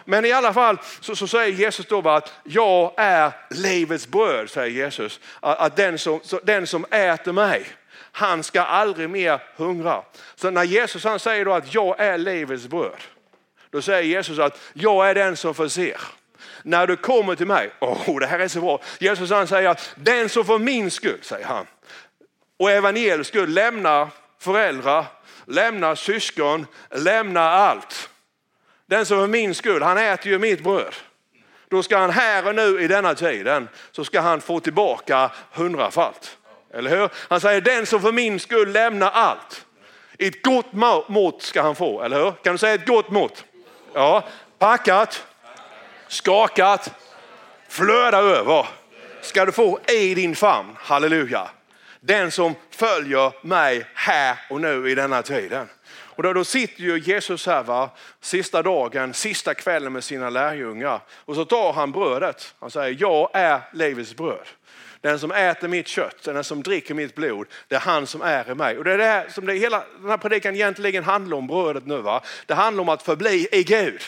[0.05, 4.85] Men i alla fall så, så säger Jesus då att jag är livets bröd, säger
[4.85, 5.19] Jesus.
[5.39, 7.65] Att, att den, som, så, den som äter mig,
[8.11, 10.03] han ska aldrig mer hungra.
[10.35, 13.01] Så när Jesus han säger då att jag är livets bröd,
[13.69, 15.97] då säger Jesus att jag är den som förser.
[16.63, 18.81] När du kommer till mig, oh, det här är så bra.
[18.99, 21.65] Jesus han säger att den som för min skull, säger han,
[22.59, 24.07] och evangeliets skull lämnar
[24.39, 25.05] föräldrar,
[25.45, 28.09] lämnar syskon, lämnar allt.
[28.85, 30.93] Den som för min skull, han äter ju mitt bröd.
[31.69, 36.37] Då ska han här och nu i denna tiden så ska han få tillbaka hundrafalt.
[36.73, 37.09] Eller hur?
[37.13, 39.65] Han säger den som för min skull lämnar allt.
[40.17, 40.73] Ett gott
[41.07, 42.31] mått ska han få, eller hur?
[42.31, 43.45] Kan du säga ett gott mått?
[43.93, 44.23] Ja,
[44.59, 45.25] packat,
[46.11, 46.91] skakat,
[47.69, 48.67] flöda över
[49.21, 50.75] ska du få i din famn.
[50.79, 51.49] Halleluja.
[51.99, 55.69] Den som följer mig här och nu i denna tiden.
[55.93, 57.89] Och då, då sitter ju Jesus här va,
[58.21, 60.99] sista dagen, sista kvällen med sina lärjungar.
[61.11, 62.55] Och så tar han brödet.
[62.59, 64.47] Han säger, jag är livets bröd.
[65.01, 68.51] Den som äter mitt kött, den som dricker mitt blod, det är han som är
[68.51, 68.77] i mig.
[68.77, 71.85] Och det är det här som det hela den här predikan egentligen handlar om, brödet
[71.85, 71.97] nu.
[71.97, 72.21] Va?
[72.45, 74.01] Det handlar om att förbli i Gud.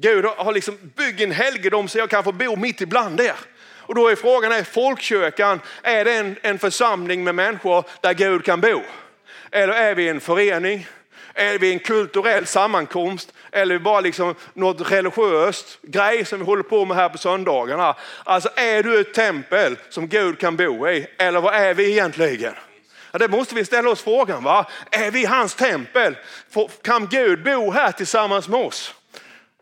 [0.00, 3.36] Gud har liksom byggt en helgedom så jag kan få bo mitt ibland er.
[3.78, 8.44] Och då är frågan, är folkkyrkan, är det en, en församling med människor där Gud
[8.44, 8.82] kan bo?
[9.50, 10.86] Eller är vi en förening?
[11.34, 13.32] Är vi en kulturell sammankomst?
[13.52, 17.18] Eller är vi bara liksom något religiöst grej som vi håller på med här på
[17.18, 17.96] söndagarna?
[18.24, 21.06] Alltså är du ett tempel som Gud kan bo i?
[21.18, 22.54] Eller vad är vi egentligen?
[23.12, 24.44] Ja, det måste vi ställa oss frågan.
[24.44, 24.66] Va?
[24.90, 26.16] Är vi hans tempel?
[26.82, 28.94] Kan Gud bo här tillsammans med oss?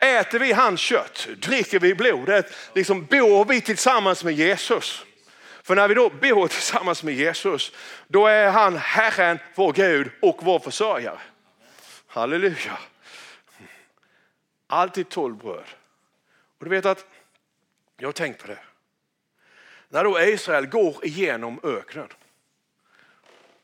[0.05, 1.29] Äter vi hans kött?
[1.37, 2.55] Dricker vi blodet?
[2.75, 5.05] Liksom bor vi tillsammans med Jesus?
[5.62, 7.73] För när vi då bor tillsammans med Jesus,
[8.09, 11.19] då är han Herren, vår Gud och vår försörjare.
[12.07, 12.79] Halleluja.
[14.67, 15.64] Alltid tolv bröd.
[16.59, 17.07] Och du vet att,
[17.97, 18.59] jag har tänkt på det.
[19.88, 22.09] När då Israel går igenom öknen.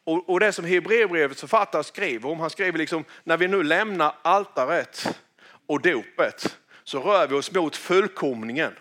[0.04, 4.14] Och, och det som Hebreerbrevets författare skriver om, han skriver liksom när vi nu lämnar
[4.22, 5.20] altaret
[5.70, 8.76] och dopet så rör vi oss mot fullkomningen.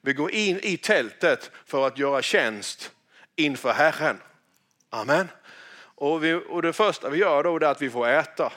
[0.00, 2.92] Vi går in i tältet för att göra tjänst
[3.36, 4.20] inför Herren.
[4.90, 5.28] Amen.
[5.74, 8.52] Och, vi, och det första vi gör då är att vi får äta.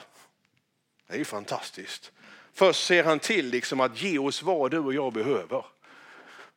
[1.06, 2.12] Det är ju fantastiskt.
[2.54, 5.64] Först ser han till liksom att ge oss vad du och jag behöver.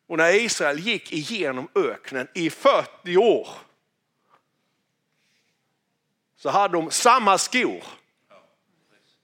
[0.07, 3.47] Och när Israel gick igenom öknen i 40 år
[6.37, 7.83] så hade de samma skor.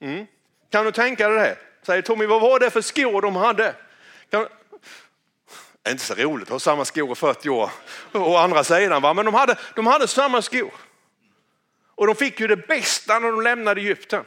[0.00, 0.26] Mm.
[0.70, 1.65] Kan du tänka dig det?
[1.86, 3.74] Säger Tommy, vad var det för skor de hade?
[4.30, 4.46] Kan...
[5.82, 7.70] Det är inte så roligt att ha samma skor i 40 år.
[8.12, 9.14] Å andra sidan, va?
[9.14, 10.70] men de hade, de hade samma skor.
[11.94, 14.24] Och de fick ju det bästa när de lämnade Egypten.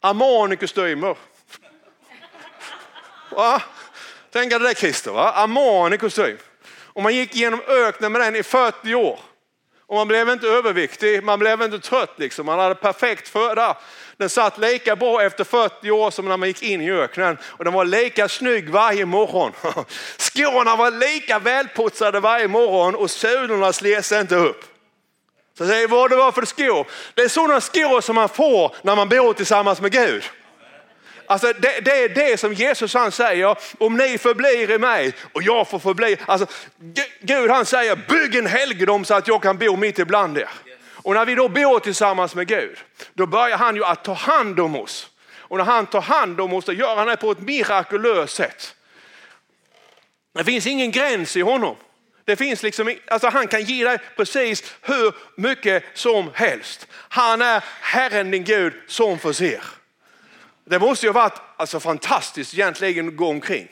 [0.00, 1.16] Armani-kostymer.
[4.30, 5.32] Tänk dig det Christer, va?
[5.32, 6.38] Armani-kostym.
[6.66, 9.20] Och man gick genom öknen med den i 40 år.
[9.86, 12.46] Och man blev inte överviktig, man blev inte trött liksom.
[12.46, 13.76] Man hade perfekt föda.
[14.16, 17.38] Den satt lika bra efter 40 år som när man gick in i öknen.
[17.44, 19.52] Och den var lika snygg varje morgon.
[20.18, 24.64] Skorna var lika välputsade varje morgon och sulorna slets inte upp.
[25.58, 26.86] Så säger vad det var för skor?
[27.14, 30.22] Det är sådana skor som man får när man bor tillsammans med Gud.
[31.26, 35.42] Alltså det, det, är det som Jesus han säger, om ni förblir i mig och
[35.42, 36.16] jag får förbli.
[36.26, 36.46] Alltså,
[37.20, 40.48] Gud han säger, bygg en helgedom så att jag kan bo mitt ibland er.
[41.04, 42.78] Och när vi då bor tillsammans med Gud,
[43.12, 45.10] då börjar han ju att ta hand om oss.
[45.38, 48.74] Och när han tar hand om oss, då gör han det på ett mirakulöst sätt.
[50.34, 51.76] Det finns ingen gräns i honom.
[52.24, 56.86] Det finns liksom, alltså han kan ge dig precis hur mycket som helst.
[56.90, 59.62] Han är Herren din Gud som förser.
[60.64, 63.68] Det måste ju ha varit alltså, fantastiskt egentligen att gå omkring.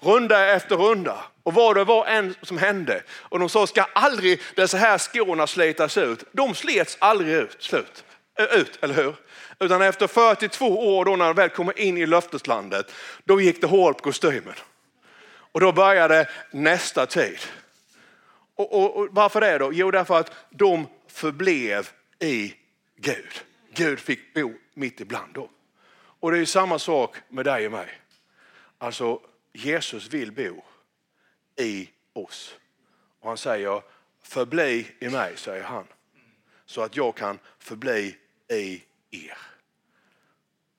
[0.00, 3.02] Runda efter runda och vad det var än som hände.
[3.10, 6.24] Och de sa, ska aldrig dessa här skorna slitas ut?
[6.32, 8.04] De slets aldrig ut, slut,
[8.38, 9.14] ut eller hur?
[9.58, 12.92] Utan efter 42 år då när de väl kommer in i löfteslandet,
[13.24, 14.54] då gick det hål på kostymen.
[15.52, 17.38] Och då började nästa tid.
[18.56, 19.72] Och, och, och varför det då?
[19.72, 22.54] Jo, därför att de förblev i
[22.96, 23.42] Gud.
[23.74, 25.48] Gud fick bo mitt ibland dem.
[26.22, 27.88] Och det är samma sak med dig och mig.
[28.78, 29.20] Alltså
[29.52, 30.62] Jesus vill bo
[31.56, 32.54] i oss.
[33.20, 33.82] Och han säger
[34.22, 35.84] förbli i mig, säger han.
[36.66, 38.16] Så att jag kan förbli
[38.48, 39.38] i er.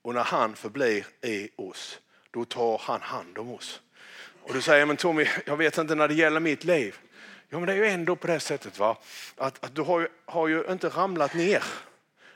[0.02, 1.98] Och när han förblir i oss,
[2.30, 3.80] då tar han hand om oss.
[4.42, 6.98] Och du säger, men Tommy, jag vet inte när det gäller mitt liv.
[7.48, 8.98] Ja, men det är ju ändå på det sättet va?
[9.36, 11.64] Att, att du har ju, har ju inte ramlat ner.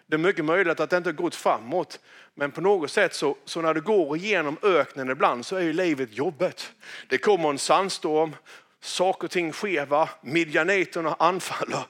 [0.06, 2.00] Det är mycket möjligt att det inte har gått framåt.
[2.38, 5.72] Men på något sätt så, så, när du går igenom öknen ibland så är ju
[5.72, 6.72] livet jobbigt.
[7.08, 8.36] Det kommer en sandstorm,
[8.80, 10.08] saker och ting sker, va?
[10.20, 11.80] midjaniterna anfaller,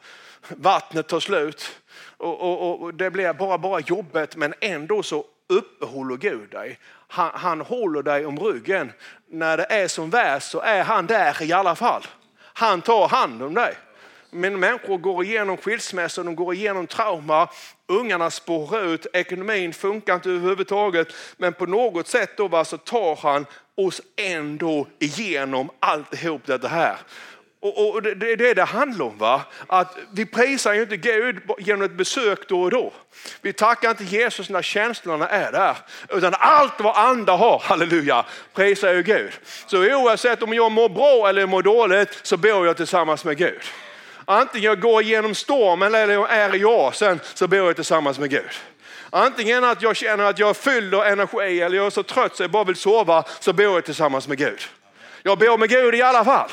[0.48, 1.80] vattnet tar slut.
[2.16, 6.78] Och, och, och, Det blir bara, bara jobbigt men ändå så uppehåller Gud dig.
[7.08, 8.92] Han, han håller dig om ryggen.
[9.26, 12.02] När det är som värst så är han där i alla fall.
[12.40, 13.74] Han tar hand om dig.
[14.30, 17.48] Men människor går igenom skilsmässor, de går igenom trauma,
[17.86, 21.08] ungarna spårar ut, ekonomin funkar inte överhuvudtaget.
[21.36, 26.96] Men på något sätt då så tar han oss ändå igenom alltihop det här.
[27.60, 29.18] Och, och det, det är det det handlar om.
[29.18, 29.42] Va?
[29.66, 32.92] Att vi prisar ju inte Gud genom ett besök då och då.
[33.40, 35.76] Vi tackar inte Jesus när känslorna är där.
[36.08, 39.32] Utan allt vad andra har, halleluja, prisar ju Gud.
[39.66, 43.62] Så oavsett om jag mår bra eller mår dåligt så bor jag tillsammans med Gud.
[44.30, 48.30] Antingen jag går igenom stormen eller jag är i oasen så bor jag tillsammans med
[48.30, 48.50] Gud.
[49.10, 52.36] Antingen att jag känner att jag är fylld av energi eller jag är så trött
[52.36, 54.60] så jag bara vill sova så bor jag tillsammans med Gud.
[55.22, 56.50] Jag bor med Gud i alla fall.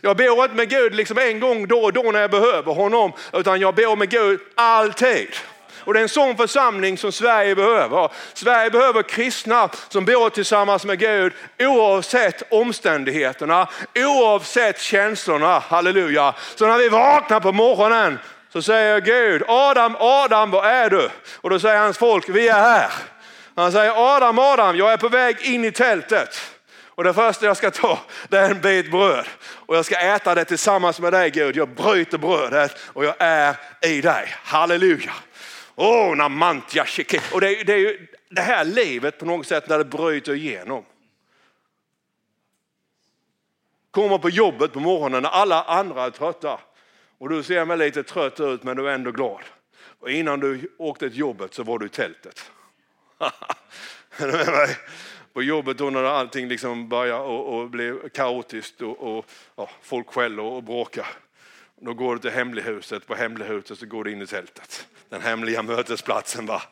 [0.00, 3.12] Jag bor inte med Gud liksom en gång då och då när jag behöver honom,
[3.32, 5.28] utan jag bor med Gud alltid.
[5.88, 8.10] Och det är en sån församling som Sverige behöver.
[8.34, 15.58] Sverige behöver kristna som bor tillsammans med Gud oavsett omständigheterna, oavsett känslorna.
[15.58, 16.34] Halleluja.
[16.54, 18.18] Så när vi vaknar på morgonen
[18.52, 21.10] så säger Gud, Adam, Adam, var är du?
[21.36, 22.92] Och då säger hans folk, vi är här.
[23.56, 26.40] Han säger, Adam, Adam, jag är på väg in i tältet.
[26.86, 27.98] Och det första jag ska ta
[28.28, 29.26] det är en bit bröd.
[29.66, 31.56] Och jag ska äta det tillsammans med dig Gud.
[31.56, 34.34] Jag bryter brödet och jag är i dig.
[34.44, 35.12] Halleluja.
[35.80, 36.86] Oh, namantja
[37.32, 40.84] Och det, det är ju det här livet på något sätt när det bryter igenom.
[43.90, 46.60] Kommer på jobbet på morgonen när alla andra är trötta.
[47.18, 49.40] Och du ser mig lite trött ut men du är ändå glad.
[50.00, 52.50] Och innan du åkte till jobbet så var du i tältet.
[55.32, 60.08] På jobbet då när allting liksom börjar och, och blir kaotiskt och, och ja, folk
[60.10, 61.06] skäller och bråkar.
[61.76, 64.86] Då går du till hemlighuset, på hemlighuset så går du in i tältet.
[65.10, 66.46] Den hemliga mötesplatsen.
[66.46, 66.62] Va?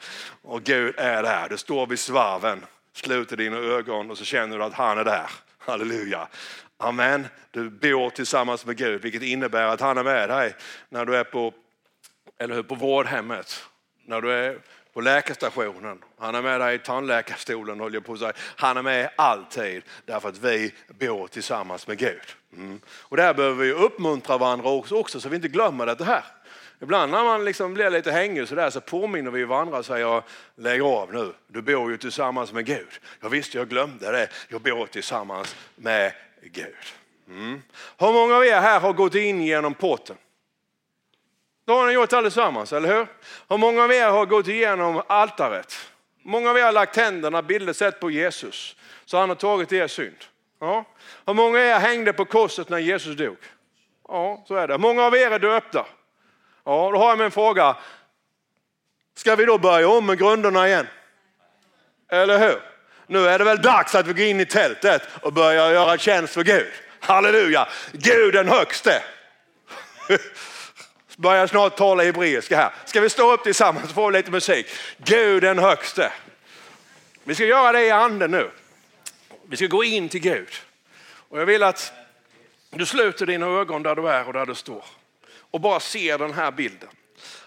[0.43, 4.65] Och Gud är där, du står vid svarven, sluter dina ögon och så känner du
[4.65, 5.31] att han är där.
[5.59, 6.29] Halleluja.
[6.79, 7.27] Amen.
[7.51, 10.55] Du bor tillsammans med Gud, vilket innebär att han är med dig
[10.89, 11.55] när du är på,
[12.39, 13.65] eller hur, på vårdhemmet,
[14.05, 14.59] när du är
[14.93, 15.99] på läkarstationen.
[16.19, 18.33] Han är med dig i tandläkarstolen, håller jag på att säga.
[18.57, 22.23] Han är med alltid därför att vi bor tillsammans med Gud.
[22.53, 22.81] Mm.
[22.89, 26.25] Och där behöver vi uppmuntra varandra också, så vi inte glömmer det här.
[26.81, 30.23] Ibland när man liksom blir lite hängig så, där, så påminner vi varandra och säger
[30.55, 32.89] lägg av nu, du bor ju tillsammans med Gud.
[33.21, 36.75] Jag visste jag glömde det, jag bor tillsammans med Gud.
[37.29, 37.63] Mm.
[37.99, 40.17] Hur många av er här har gått in genom porten?
[41.67, 43.07] Det har ni gjort allesammans, eller hur?
[43.49, 45.75] Hur många av er har gått igenom altaret?
[46.23, 49.87] Många av er har lagt tänderna, bildligt sett på Jesus, så han har tagit er
[49.87, 50.17] synd.
[50.61, 50.85] Ja.
[51.27, 53.37] Hur många av er hängde på korset när Jesus dog?
[54.09, 54.79] Ja, så är det.
[54.79, 55.87] Många av er är döpta.
[56.67, 57.77] Ja, då har jag en fråga.
[59.17, 60.87] Ska vi då börja om med grunderna igen?
[62.11, 62.63] Eller hur?
[63.07, 66.35] Nu är det väl dags att vi går in i tältet och börjar göra tjänst
[66.35, 66.73] för Gud.
[67.01, 67.69] Halleluja!
[67.93, 69.03] Gud den högste.
[71.17, 72.71] Börjar snart tala hebreiska här.
[72.85, 74.67] Ska vi stå upp tillsammans och få lite musik?
[74.99, 76.13] Gud den högste.
[77.25, 78.51] Vi ska göra det i anden nu.
[79.49, 80.49] Vi ska gå in till Gud.
[81.29, 81.93] Och jag vill att
[82.71, 84.85] du sluter dina ögon där du är och där du står
[85.51, 86.89] och bara ser den här bilden.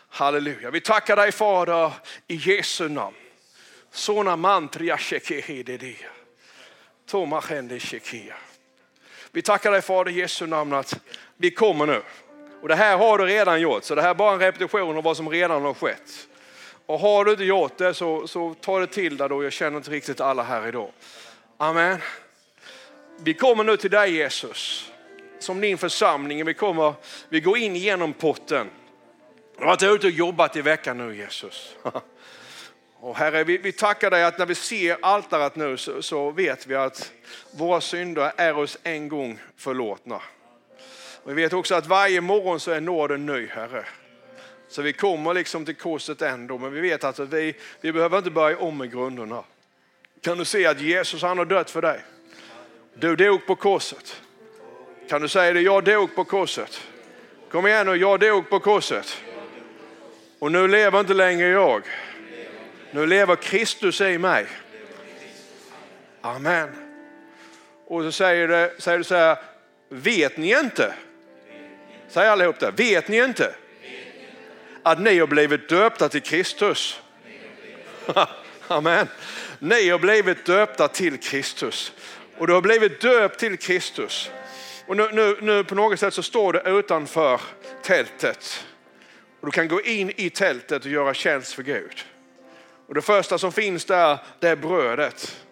[0.10, 0.72] Halleluja.
[0.72, 1.92] Vi tackar dig Fader
[2.28, 3.16] i Jesu namn.
[3.92, 6.10] Sona mantria shekehededea.
[7.06, 8.36] Toma shekia.
[9.32, 11.00] Vi tackar dig Fader i Jesu namn att
[11.38, 12.02] vi kommer nu.
[12.62, 15.04] Och det här har du redan gjort, så det här är bara en repetition av
[15.04, 16.28] vad som redan har skett.
[16.86, 19.78] Och har du inte gjort det så, så ta det till dig då, jag känner
[19.78, 20.92] inte riktigt alla här idag.
[21.58, 21.98] Amen.
[23.20, 24.89] Vi kommer nu till dig Jesus,
[25.40, 26.46] som din församling.
[26.46, 26.94] Vi, kommer,
[27.30, 28.70] vi går in genom porten.
[29.58, 31.76] Jag har varit ute och jobbat i veckan nu Jesus.
[33.02, 36.68] Och herre, vi, vi tackar dig att när vi ser altaret nu så, så vet
[36.68, 37.12] vi att
[37.52, 40.22] våra synder är oss en gång förlåtna.
[41.24, 43.86] Vi vet också att varje morgon så är nåden ny, Herre.
[44.70, 48.32] Så vi kommer liksom till korset ändå, men vi vet att vi, vi behöver inte
[48.32, 49.44] börja om med grunderna.
[50.22, 52.04] Kan du se att Jesus han har dött för dig?
[52.94, 54.22] Du dog på korset.
[55.10, 55.62] Kan du säga det?
[55.62, 56.82] Jag dog på korset.
[57.52, 59.22] Kom igen nu, jag dog på korset.
[60.40, 61.84] Och nu lever inte längre jag.
[62.92, 64.46] Nu lever Kristus i mig.
[66.22, 66.70] Amen.
[67.88, 69.38] Och så säger, det, säger du så här,
[69.90, 70.94] vet ni inte?
[72.08, 72.72] Säg allihop det.
[72.72, 73.56] Vet ni inte
[74.84, 77.02] att ni har blivit döpta till Kristus?
[78.68, 79.08] Amen.
[79.60, 81.94] Ni har blivit döpta till Kristus.
[82.38, 84.32] Och du har blivit döpt till Kristus.
[84.90, 87.42] Och nu, nu, nu på något sätt så står du utanför
[87.84, 88.66] tältet.
[89.40, 92.06] Och du kan gå in i tältet och göra tjänst för Gud.
[92.88, 95.46] Och det första som finns där, det är brödet.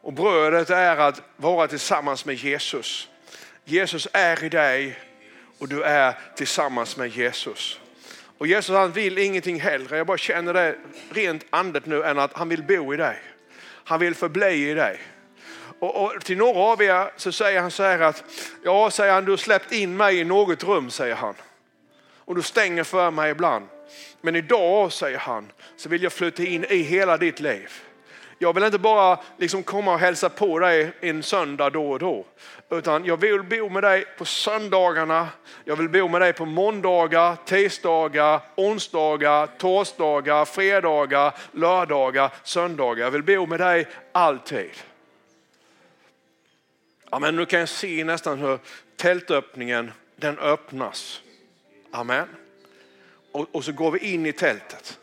[0.00, 3.08] Och brödet är att vara tillsammans med Jesus.
[3.64, 4.98] Jesus är i dig
[5.58, 7.80] och du är tillsammans med Jesus.
[8.38, 10.76] Och Jesus han vill ingenting hellre, jag bara känner det
[11.10, 13.18] rent andet nu, än att han vill bo i dig.
[13.84, 15.00] Han vill förbli i dig.
[15.78, 18.24] Och, och, till några av er så säger han så här att,
[18.64, 21.34] ja säger han, du har släppt in mig i något rum säger han.
[22.24, 23.66] Och du stänger för mig ibland.
[24.20, 27.70] Men idag säger han, så vill jag flytta in i hela ditt liv.
[28.38, 32.24] Jag vill inte bara liksom komma och hälsa på dig en söndag då och då.
[32.70, 35.28] Utan jag vill bo med dig på söndagarna,
[35.64, 43.04] jag vill bo med dig på måndagar, tisdagar, onsdagar, torsdagar, fredagar, lördagar, söndagar.
[43.04, 44.70] Jag vill bo med dig alltid.
[47.10, 48.58] Ja, men nu kan jag se nästan hur
[48.96, 51.22] tältöppningen den öppnas.
[51.90, 52.28] Amen.
[53.32, 54.98] Och, och så går vi in i tältet.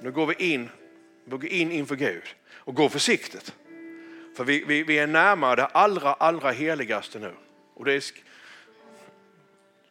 [0.00, 0.68] Nu går vi in,
[1.24, 2.22] vi går in inför Gud
[2.54, 3.54] och går försiktigt.
[4.36, 7.32] För vi, vi, vi är närmare det allra, allra heligaste nu.
[7.74, 8.04] Och det är,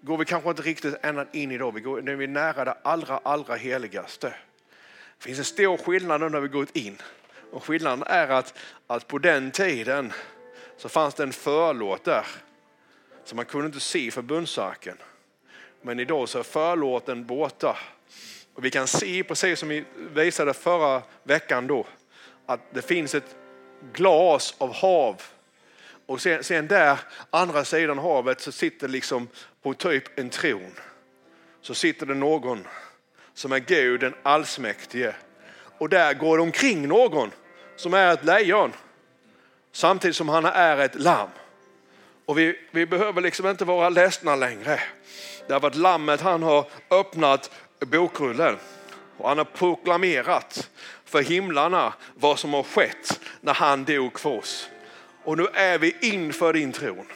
[0.02, 2.66] går vi kanske inte riktigt ända in i då, vi går, när vi är nära
[2.66, 4.28] det allra, allra heligaste.
[5.18, 6.98] Det finns en stor skillnad nu när vi går in.
[7.52, 10.14] Och skillnaden är att, att på den tiden
[10.84, 12.26] så fanns det en förlåt där.
[13.24, 14.98] Så man kunde inte se förbundsarken.
[15.82, 17.78] Men idag så är förlåten borta.
[18.54, 21.86] Och vi kan se, precis som vi visade förra veckan då,
[22.46, 23.36] att det finns ett
[23.94, 25.22] glas av hav.
[26.06, 29.28] Och sen, sen där, andra sidan havet, så sitter liksom
[29.62, 30.74] på typ en tron.
[31.62, 32.68] Så sitter det någon
[33.34, 35.14] som är Gud den allsmäktige.
[35.78, 37.32] Och där går det omkring någon
[37.76, 38.74] som är ett lejon.
[39.76, 41.30] Samtidigt som han är ett lamm.
[42.26, 44.80] Och vi, vi behöver liksom inte vara ledsna längre.
[45.48, 48.58] Därför att lammet han har öppnat bokrullen
[49.18, 50.70] och han har proklamerat
[51.06, 54.70] för himlarna vad som har skett när han dog för oss.
[55.24, 57.08] Och nu är vi inför din tron.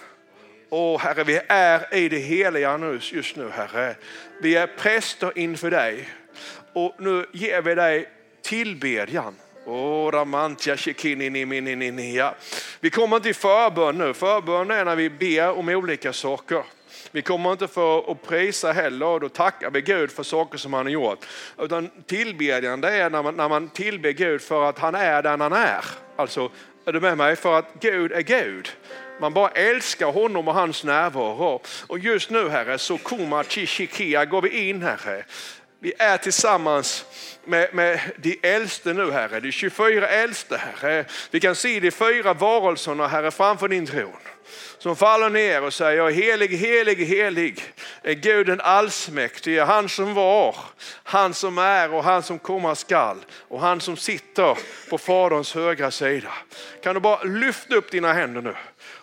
[0.70, 3.96] Och Herre, vi är i det heliga nu, just nu Herre.
[4.42, 6.10] Vi är präster inför dig
[6.74, 8.10] och nu ger vi dig
[8.42, 9.36] tillbedjan.
[12.80, 14.14] Vi kommer inte i förbön nu.
[14.14, 16.64] Förbön är när vi ber om olika saker.
[17.12, 20.74] Vi kommer inte för att prisa heller och då tackar vi Gud för saker som
[20.74, 21.26] han har gjort.
[21.58, 25.42] Utan tillbedjan det är när man, när man tillber Gud för att han är den
[25.42, 25.86] han är.
[26.16, 26.52] Alltså,
[26.86, 27.36] är du med mig?
[27.36, 28.70] För att Gud är Gud.
[29.20, 31.62] Man bara älskar honom och hans närvaro.
[31.88, 35.24] Och just nu Herre, så kommer chishikia går vi in Herre.
[35.80, 37.06] Vi är tillsammans
[37.46, 41.06] med, med de äldste nu Herre, de 24 äldste Herre.
[41.32, 44.18] Vi kan se de fyra varelserna Herre framför din tron.
[44.78, 47.64] som faller ner och säger helig, helig, helig
[48.04, 50.56] är Gud den allsmäktige, han som var,
[51.04, 53.18] han som är och han som komma skall
[53.48, 54.58] och han som sitter
[54.90, 56.34] på Faderns högra sida.
[56.84, 58.56] Kan du bara lyfta upp dina händer nu?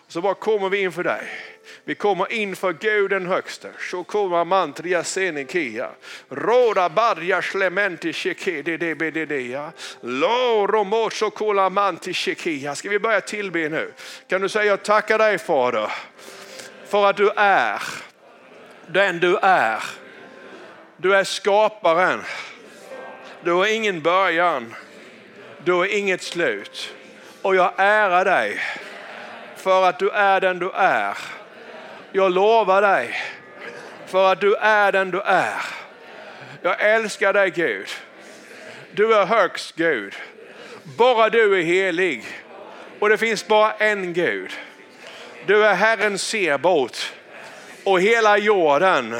[0.07, 1.54] Så bara kommer vi inför dig.
[1.87, 3.69] Vi kommer inför Gud den högste.
[3.77, 5.89] Shokoma mantria senikia.
[6.29, 9.71] Roda barja slementi shekede debededea.
[10.01, 12.75] Loro moso kola manti shekia.
[12.75, 13.93] Ska vi börja tillbe nu?
[14.27, 15.91] Kan du säga jag tackar dig Fader
[16.87, 17.81] för att du är
[18.87, 19.83] den du är.
[20.97, 22.21] Du är skaparen.
[23.43, 24.75] Du har ingen början.
[25.63, 26.93] Du har inget slut.
[27.41, 28.59] Och jag ärar dig
[29.55, 31.17] för att du är den du är.
[32.15, 33.15] Jag lovar dig
[34.05, 35.65] för att du är den du är.
[36.61, 37.87] Jag älskar dig Gud.
[38.91, 40.15] Du är högst Gud.
[40.83, 42.25] Bara du är helig.
[42.99, 44.51] Och det finns bara en Gud.
[45.45, 47.13] Du är Herren Sebot.
[47.83, 49.15] Och hela jorden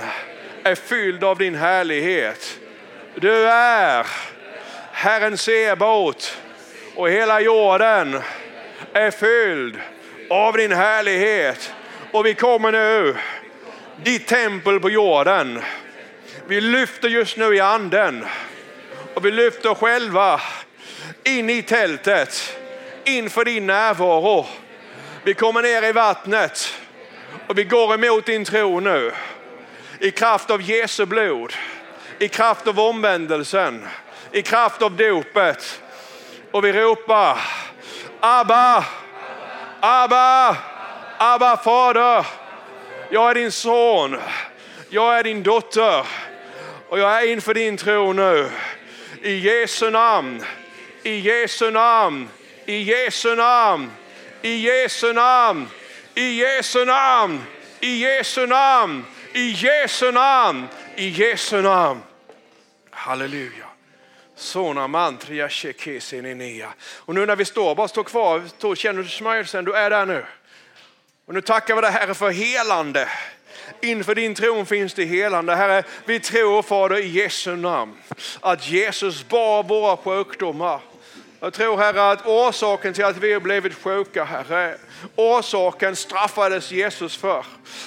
[0.64, 2.60] är fylld av din härlighet.
[3.16, 4.08] Du är
[4.92, 6.38] Herren Sebot.
[6.96, 8.22] Och hela jorden
[8.94, 9.80] är fylld
[10.30, 11.74] av din härlighet.
[12.16, 13.16] Och vi kommer nu,
[14.04, 15.62] ditt tempel på jorden.
[16.48, 18.26] Vi lyfter just nu i anden
[19.14, 20.42] och vi lyfter själva
[21.24, 22.58] in i tältet,
[23.04, 24.46] inför din närvaro.
[25.24, 26.74] Vi kommer ner i vattnet
[27.48, 29.12] och vi går emot din tro nu.
[30.00, 31.54] I kraft av Jesu blod,
[32.20, 33.88] i kraft av omvändelsen,
[34.32, 35.82] i kraft av dopet.
[36.52, 37.40] Och vi ropar
[38.20, 38.86] Abba,
[39.80, 40.58] Abba,
[41.18, 42.26] Abba fader.
[43.10, 44.18] Jag är din son,
[44.90, 46.06] jag är din dotter
[46.90, 48.50] och jag är inför din tro nu.
[49.22, 50.44] I Jesu namn,
[51.04, 52.30] i Jesu namn,
[52.66, 53.92] i Jesu namn,
[54.42, 55.68] i Jesu namn,
[56.14, 57.42] i Jesu namn,
[57.80, 62.02] i Jesu namn, i Jesu namn, i Jesu namn.
[62.92, 63.66] Halleluja.
[64.36, 66.74] Sona mantria shekesenenia.
[66.96, 70.06] Och nu när vi står, bara stå kvar, stå, känner du smörjelsen, du är där
[70.06, 70.26] nu.
[71.26, 73.10] Och nu tackar vi dig Herre för helande.
[73.82, 75.56] Inför din tron finns det helande.
[75.56, 77.98] Herre, vi tror Fader i Jesu namn
[78.42, 80.82] att Jesus bar våra sjukdomar.
[81.40, 84.78] Jag tror Herre att orsaken till att vi har blivit sjuka Herre,
[85.16, 87.46] orsaken straffades Jesus för.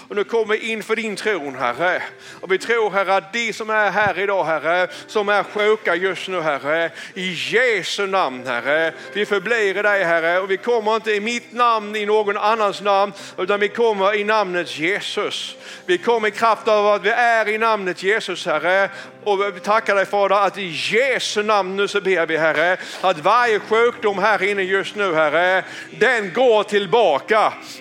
[0.09, 2.03] Och nu kommer vi inför din tron Herre.
[2.41, 6.29] Och vi tror Herre att de som är här idag Herre, som är sjuka just
[6.29, 8.93] nu Herre, i Jesu namn Herre.
[9.13, 12.81] Vi förblir i dig Herre och vi kommer inte i mitt namn, i någon annans
[12.81, 15.57] namn, utan vi kommer i namnet Jesus.
[15.87, 18.91] Vi kommer i kraft av att vi är i namnet Jesus Herre.
[19.25, 23.19] Och vi tackar dig Fader att i Jesu namn nu så ber vi Herre att
[23.19, 26.98] varje sjukdom här inne just nu Herre, den går tillbaka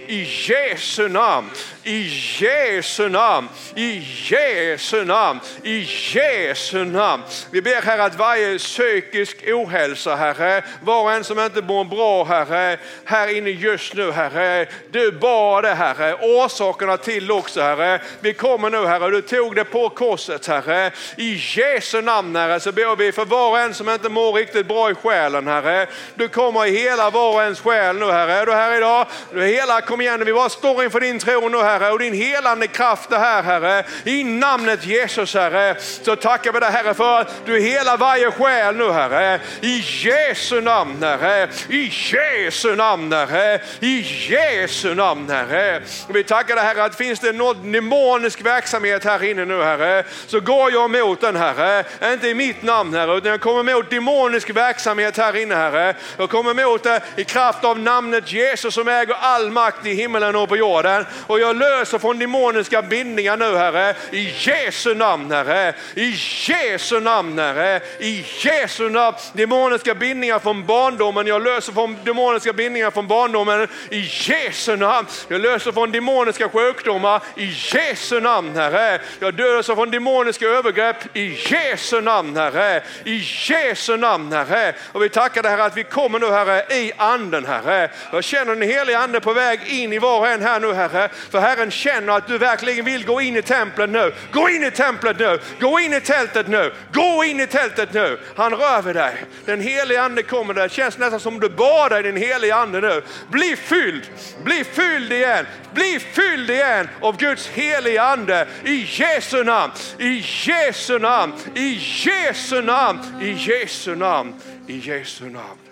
[0.07, 1.49] i Jesu namn.
[1.87, 2.09] I
[2.39, 7.23] Jesu namn, i Jesu namn, i Jesu namn.
[7.51, 12.23] Vi ber Herre att varje psykisk ohälsa Herre, var och en som inte mår bra
[12.23, 18.01] Herre, här inne just nu Herre, du bar det Herre, orsakerna till också Herre.
[18.19, 20.91] Vi kommer nu Herre, du tog det på korset Herre.
[21.17, 24.67] I Jesu namn Herre så ber vi för var och en som inte mår riktigt
[24.67, 25.87] bra i själen Herre.
[26.15, 28.33] Du kommer i hela var och ens själ nu Herre.
[28.33, 29.06] Är du här idag?
[29.33, 32.67] Du hela, kom igen, vi bara står inför din tro nu Herre och din helande
[32.67, 33.83] kraft det här Herre.
[34.03, 38.75] I namnet Jesus Herre så tackar vi dig Herre för att du hela varje själ
[38.75, 39.39] nu Herre.
[39.61, 41.49] I Jesu namn Herre.
[41.69, 43.59] I Jesu namn Herre.
[43.79, 45.81] I Jesu namn Herre.
[46.09, 50.39] Vi tackar dig Herre att finns det någon demonisk verksamhet här inne nu Herre så
[50.39, 51.83] går jag emot den Herre.
[52.13, 55.95] Inte i mitt namn Herre utan jag kommer emot demonisk verksamhet här inne Herre.
[56.17, 60.35] Jag kommer emot det i kraft av namnet Jesus som äger all makt i himmelen
[60.35, 61.05] och på jorden.
[61.27, 63.95] Och jag löser från demoniska bindningar nu Herre.
[64.11, 65.73] I Jesu namn Herre.
[65.95, 66.15] I
[66.47, 67.81] Jesu namn Herre.
[67.99, 69.17] I Jesu namn.
[69.33, 71.27] Demoniska bindningar från barndomen.
[71.27, 73.67] Jag löser från demoniska bindningar från barndomen.
[73.89, 75.07] I Jesu namn.
[75.27, 77.21] Jag löser från demoniska sjukdomar.
[77.35, 79.01] I Jesu namn Herre.
[79.19, 80.97] Jag löser från demoniska övergrepp.
[81.13, 82.83] I Jesu namn Herre.
[83.03, 84.73] I Jesu namn Herre.
[84.91, 87.89] Och vi tackar dig Herre att vi kommer nu Herre i anden Herre.
[88.11, 91.09] Jag känner den heliga ande på väg in i var och en här nu Herre.
[91.31, 94.13] För Herren känner att du verkligen vill gå in i templet nu.
[94.31, 95.39] Gå in i templet nu.
[95.59, 96.73] Gå in i tältet nu.
[96.93, 98.19] Gå in i tältet nu.
[98.35, 99.15] Han rör vid dig.
[99.45, 100.63] Den heliga ande kommer där.
[100.63, 103.01] Det känns nästan som du badar i den heliga ande nu.
[103.31, 104.03] Bli fylld.
[104.43, 105.45] Bli fylld igen.
[105.73, 108.47] Bli fylld igen av Guds heliga ande.
[108.65, 109.73] I Jesu namn.
[109.99, 111.33] I Jesu namn.
[111.55, 112.99] I Jesu namn.
[113.21, 114.33] I Jesu namn.
[114.67, 115.66] I Jesu namn.